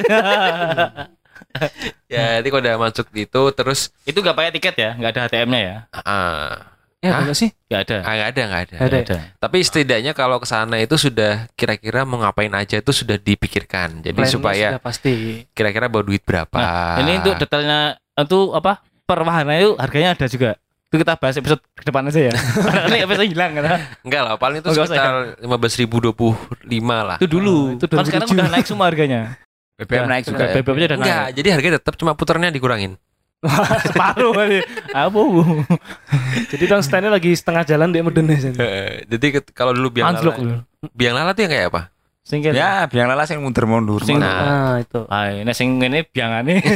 ya, 2.07 2.37
nanti 2.37 2.49
kalau 2.49 2.61
udah 2.61 2.77
masuk 2.77 3.07
itu 3.15 3.43
terus 3.53 3.95
itu 4.03 4.19
gak 4.19 4.35
pakai 4.35 4.53
tiket 4.53 4.75
ya, 4.77 4.91
nggak 4.95 5.11
ada 5.15 5.21
ATM-nya 5.27 5.61
ya? 5.61 5.77
ah 5.97 6.76
Ya, 7.07 7.13
Hah? 7.13 7.21
enggak 7.23 7.39
sih? 7.39 7.51
Gak 7.67 7.81
ada. 7.83 7.97
ah, 8.01 8.13
nggak 8.13 8.29
ada 8.29 8.43
nggak 8.43 8.63
ada. 8.63 8.77
Ada. 8.77 8.97
ada. 9.01 9.17
Tapi 9.39 9.57
setidaknya 9.61 10.13
kalau 10.13 10.37
ke 10.37 10.47
sana 10.47 10.77
itu 10.77 10.95
sudah 10.95 11.47
kira-kira 11.55 12.03
mau 12.03 12.19
ngapain 12.19 12.51
aja 12.51 12.77
itu 12.77 12.91
sudah 12.91 13.15
dipikirkan. 13.17 14.03
Jadi 14.03 14.13
Plannya 14.13 14.35
supaya 14.35 14.67
sudah 14.73 14.83
pasti. 14.83 15.15
kira-kira 15.51 15.87
bawa 15.87 16.03
duit 16.03 16.21
berapa. 16.21 16.51
Nah, 16.53 16.99
ini 17.01 17.19
untuk 17.19 17.37
detailnya 17.37 17.81
itu 18.13 18.39
apa? 18.51 18.83
Per 19.03 19.19
wahana 19.23 19.55
itu 19.55 19.73
harganya 19.77 20.13
ada 20.13 20.27
juga. 20.27 20.59
Itu 20.87 20.99
kita 20.99 21.15
bahas 21.15 21.35
episode 21.35 21.63
ke 21.75 21.83
depan 21.83 22.07
aja 22.07 22.21
ya. 22.21 22.33
Ini 22.87 23.03
episode 23.03 23.27
hilang 23.27 23.55
kan. 23.55 23.91
enggak 24.03 24.23
lah, 24.23 24.35
paling 24.39 24.63
itu 24.63 24.67
Oh, 24.67 24.75
sekitar 24.77 25.35
lima 25.37 25.57
belas 25.59 25.75
ribu 25.75 25.99
dua 25.99 26.15
puluh 26.15 26.39
lima 26.63 27.03
lah. 27.03 27.17
Itu 27.19 27.27
dulu. 27.29 27.75
Oh, 27.75 27.75
itu 27.75 27.87
kan 27.87 28.03
sekarang 28.03 28.31
2007. 28.31 28.39
udah 28.39 28.47
naik 28.49 28.67
semua 28.67 28.87
harganya. 28.87 29.21
BBM 29.77 30.07
naik 30.07 30.25
juga 30.25 30.45
ya. 30.47 30.55
BBM-nya 30.57 30.87
udah 30.87 30.97
naik. 30.97 31.05
Enggak, 31.05 31.27
jadi 31.37 31.49
harganya 31.53 31.75
tetap 31.77 31.95
cuma 31.99 32.13
puternya 32.15 32.49
dikurangin. 32.49 32.95
Separuh 33.85 34.33
kali. 34.33 34.59
Apa? 34.91 35.21
Jadi 36.51 36.65
tang 36.67 36.83
standnya 36.83 37.11
lagi 37.11 37.31
setengah 37.33 37.63
jalan 37.63 37.91
dia 37.91 38.03
meden 38.03 38.27
aja. 38.29 38.51
jadi 39.03 39.27
kalau 39.53 39.73
dulu 39.73 39.89
biang 39.93 40.13
Anjlok 40.13 40.37
lala, 40.37 40.65
biang 40.93 41.15
lala 41.15 41.31
tuh 41.33 41.43
yang 41.45 41.53
kayak 41.53 41.67
apa? 41.71 41.83
Singkat. 42.27 42.53
Ya, 42.53 42.91
biang 42.91 43.07
lala 43.07 43.23
sing 43.23 43.39
mundur-mundur. 43.39 44.03
Sing- 44.03 44.19
malah. 44.19 44.27
Nah, 44.27 44.43
Ah, 44.43 44.75
itu. 44.83 45.01
Ah, 45.07 45.31
ini 45.31 45.53
sing 45.55 45.79
ini 45.79 46.03
biangane. 46.03 46.59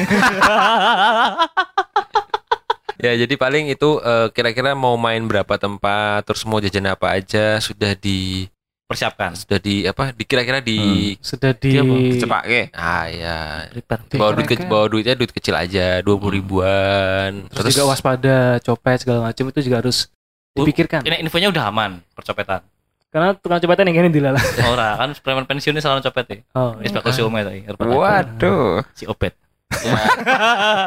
ya 3.00 3.12
jadi 3.16 3.34
paling 3.34 3.66
itu 3.68 3.98
eh, 3.98 4.28
kira-kira 4.30 4.76
mau 4.76 4.94
main 4.94 5.24
berapa 5.24 5.56
tempat, 5.56 6.22
terus 6.22 6.44
mau 6.44 6.60
jajan 6.60 6.86
apa 6.86 7.16
aja 7.16 7.58
sudah 7.58 7.96
di 7.96 8.46
Persiapkan. 8.90 9.38
sudah 9.38 9.56
di 9.56 9.86
apa? 9.86 10.10
Di 10.10 10.26
kira-kira 10.26 10.58
di 10.58 11.14
Sudah 11.22 11.54
di 11.54 11.70
Dia 11.70 11.80
apa? 11.80 11.94
Cepak 12.18 12.42
ke. 12.42 12.60
ah 12.74 13.06
ya 13.06 13.36
Prepare. 13.70 14.02
bawa 14.12 14.30
duit 14.34 14.44
ke, 14.44 14.54
Mereka- 14.56 14.66
bawa 14.66 14.84
duitnya 14.84 15.14
duit 15.14 15.30
kecil 15.30 15.54
aja 15.54 16.02
dua 16.02 16.18
puluh 16.18 16.34
ribuan 16.34 17.46
Terus 17.46 17.70
juga 17.72 17.86
waspada, 17.86 18.58
copet 18.58 18.96
segala 18.98 19.30
macam 19.30 19.44
itu 19.46 19.60
juga 19.62 19.78
harus 19.78 20.10
dipikirkan. 20.52 21.00
Ini 21.00 21.22
infonya 21.22 21.48
udah 21.48 21.70
aman 21.70 22.02
percopetan. 22.10 22.66
Karena 23.08 23.34
tukang 23.34 23.58
copetan 23.58 23.86
yang 23.86 24.02
ini 24.02 24.10
dilalah. 24.12 24.42
Ora 24.66 24.94
kan 24.96 25.14
preman 25.16 25.46
pensiunnya 25.46 25.78
selalu 25.78 26.02
copet 26.04 26.24
ya. 26.26 26.38
Oh, 26.54 26.74
Wis 26.78 26.90
bakal 26.90 27.10
si 27.10 27.22
Ome 27.22 27.42
tadi. 27.42 27.66
Waduh. 27.70 28.82
Si 28.92 29.06
Obet. 29.06 29.34
Ya. 29.70 29.96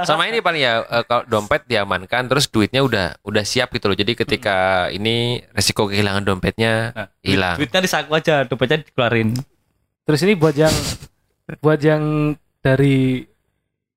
sama 0.04 0.28
ini 0.28 0.38
paling 0.38 0.60
ya 0.60 0.84
eh, 0.84 1.04
kalau 1.04 1.24
dompet 1.24 1.63
diamankan 1.65 2.28
terus 2.28 2.46
duitnya 2.46 2.84
udah 2.84 3.17
udah 3.22 3.41
siap 3.41 3.72
gitu 3.72 3.88
loh 3.88 3.96
jadi 3.96 4.12
ketika 4.13 4.58
ini 4.88 5.39
resiko 5.50 5.88
kehilangan 5.88 6.22
dompetnya 6.22 6.91
Nah, 6.91 7.08
hilang 7.24 7.58
Duitnya 7.58 7.80
di 7.80 7.89
saku 7.89 8.12
aja, 8.12 8.43
dompetnya 8.43 8.84
dikeluarin. 8.84 9.34
Terus 10.04 10.19
ini 10.22 10.36
buat 10.36 10.54
yang 10.54 10.76
buat 11.58 11.80
yang 11.80 12.04
dari 12.60 13.24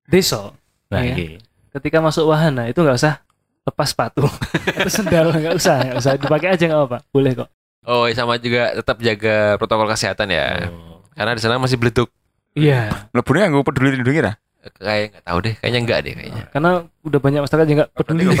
desa 0.03 0.55
Nah, 0.87 1.03
Iya. 1.03 1.13
iki. 1.13 1.27
ketika 1.75 1.99
masuk 1.99 2.31
wahana 2.31 2.65
itu 2.65 2.79
nggak 2.79 2.95
usah 2.95 3.19
lepas 3.67 3.91
sepatu 3.91 4.23
atau 4.79 4.87
sendal 4.89 5.29
nggak 5.29 5.53
usah 5.53 5.83
nggak 5.83 5.99
usah 5.99 6.13
dipakai 6.15 6.55
aja 6.55 6.63
nggak 6.63 6.83
apa 6.87 6.97
boleh 7.11 7.31
kok 7.35 7.49
oh 7.83 8.07
sama 8.15 8.39
juga 8.39 8.71
tetap 8.73 8.97
jaga 8.97 9.59
protokol 9.59 9.85
kesehatan 9.85 10.31
ya 10.31 10.71
Oh. 10.71 11.03
karena 11.11 11.35
di 11.35 11.41
sana 11.43 11.59
masih 11.59 11.75
beleduk 11.75 12.07
iya 12.55 12.87
Lebunya 13.11 13.45
nggak 13.45 13.61
peduli 13.61 13.99
lindungi 13.99 14.23
lah. 14.23 14.39
Kayak 14.73 15.03
nggak 15.09 15.23
tahu 15.23 15.37
deh 15.39 15.53
kayaknya 15.55 15.79
enggak 15.79 15.99
deh 16.01 16.13
kayaknya 16.13 16.43
karena 16.49 16.71
udah 17.01 17.19
banyak 17.19 17.41
masyarakat 17.41 17.65
yang 17.65 17.77
nggak 17.79 17.91
peduli 17.93 18.23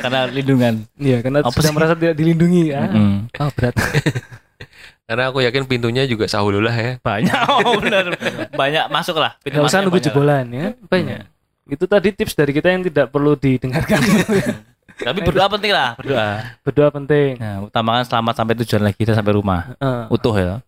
Karena 0.00 0.24
lindungan. 0.26 0.74
iya 0.96 1.20
karena 1.20 1.44
Apa 1.44 1.52
sudah 1.52 1.68
sih? 1.68 1.76
merasa 1.76 1.92
tidak 1.92 2.16
dilindungi 2.16 2.62
ya 2.68 2.88
Mm. 2.88 3.28
oh 3.30 3.50
berat 3.52 3.74
karena 5.10 5.22
aku 5.26 5.42
yakin 5.42 5.66
pintunya 5.66 6.02
juga 6.04 6.24
sahululah 6.24 6.72
ya 6.72 6.92
Banyak, 7.00 7.36
oh 7.50 7.76
benar. 7.76 8.04
Banyak 8.50 8.84
masuk 8.88 9.18
lah. 9.18 9.36
Pintu 9.40 9.58
nggak 9.58 9.68
usah 9.68 9.82
nunggu 9.82 10.00
jebolan 10.00 10.46
ya 10.48 10.72
banyak 10.82 11.26
itu 11.66 11.84
tadi 11.84 12.08
tips 12.10 12.32
dari 12.32 12.50
kita 12.50 12.66
yang 12.68 12.82
tidak 12.82 13.10
perlu 13.10 13.34
didengarkan 13.34 14.00
Tapi 14.96 15.18
berdoa 15.20 15.48
penting 15.48 15.72
lah, 15.72 15.96
berdoa. 15.96 16.60
Berdoa 16.60 16.88
penting. 16.92 17.40
Nah, 17.40 17.64
utamakan 17.64 18.04
selamat 18.04 18.34
sampai 18.36 18.54
tujuan 18.60 18.82
lagi 18.84 19.00
dan 19.00 19.16
sampai 19.16 19.32
rumah. 19.32 19.72
Eh, 19.80 20.12
Utuh 20.12 20.36
ya. 20.36 20.60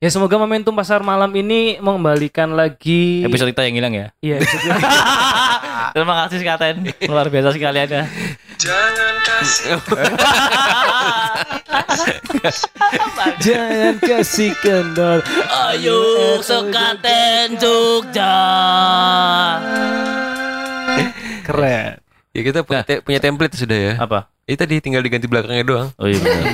Ya 0.00 0.08
semoga 0.08 0.40
momentum 0.40 0.72
pasar 0.72 1.04
malam 1.04 1.28
ini 1.36 1.76
mengembalikan 1.76 2.48
lagi 2.50 3.20
Episode 3.20 3.52
kita 3.52 3.68
yang 3.68 3.76
hilang 3.76 3.92
ya. 3.92 4.06
Iya, 4.20 4.40
episode- 4.40 4.80
Terima 5.94 6.14
kasih 6.24 6.38
Skaten. 6.40 6.76
Luar 7.04 7.28
biasa 7.28 7.52
sekali 7.52 7.78
Anda. 7.80 8.08
Jangan 13.40 13.94
kasih 14.00 14.52
kendor. 14.62 15.18
Ayo 15.48 16.00
Sekaten 16.40 17.58
Jogja. 17.58 18.36
Keren. 21.42 21.98
Ya 22.30 22.40
kita 22.40 22.62
punya, 22.62 22.80
te- 22.86 23.02
punya 23.02 23.18
template 23.18 23.52
sudah 23.52 23.76
ya. 23.76 23.92
Apa? 23.98 24.30
Itu 24.46 24.62
tadi 24.62 24.78
tinggal 24.78 25.02
diganti 25.02 25.26
belakangnya 25.26 25.64
doang. 25.66 25.88
Oh 25.96 26.06
iya 26.06 26.16
benar. 26.16 26.44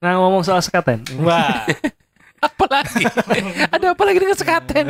Nah 0.00 0.10
ngomong 0.16 0.40
soal 0.40 0.58
sekaten. 0.58 1.04
Wah. 1.20 1.68
Apa 2.40 2.64
lagi? 2.72 3.04
ada 3.74 3.86
apa 3.92 4.02
lagi 4.08 4.18
dengan 4.18 4.36
sekaten? 4.36 4.86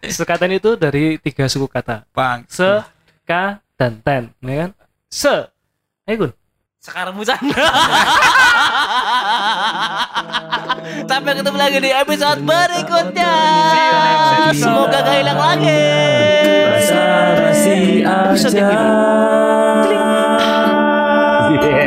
Sekaten 0.00 0.50
itu 0.56 0.80
dari 0.80 1.20
tiga 1.20 1.44
suku 1.44 1.68
kata. 1.68 2.08
Bang. 2.16 2.48
Se 2.48 2.80
ka 3.28 3.60
dan 3.76 4.00
ten 4.00 4.32
ya 4.40 4.68
kan? 4.68 4.70
Se. 5.12 5.52
Ayo 6.08 6.28
gun 6.28 6.32
sekarang 6.84 7.16
musan 7.16 7.40
sampai 11.08 11.32
ketemu 11.32 11.56
lagi 11.56 11.80
di 11.80 11.90
episode 11.96 12.44
berikutnya. 12.44 13.32
Semoga 14.52 15.00
gak 15.00 15.16
hilang 15.16 15.40
lagi. 15.40 15.80
Rasa-rasi 16.76 18.04
aja 18.04 18.68
Yeah. 21.54 21.84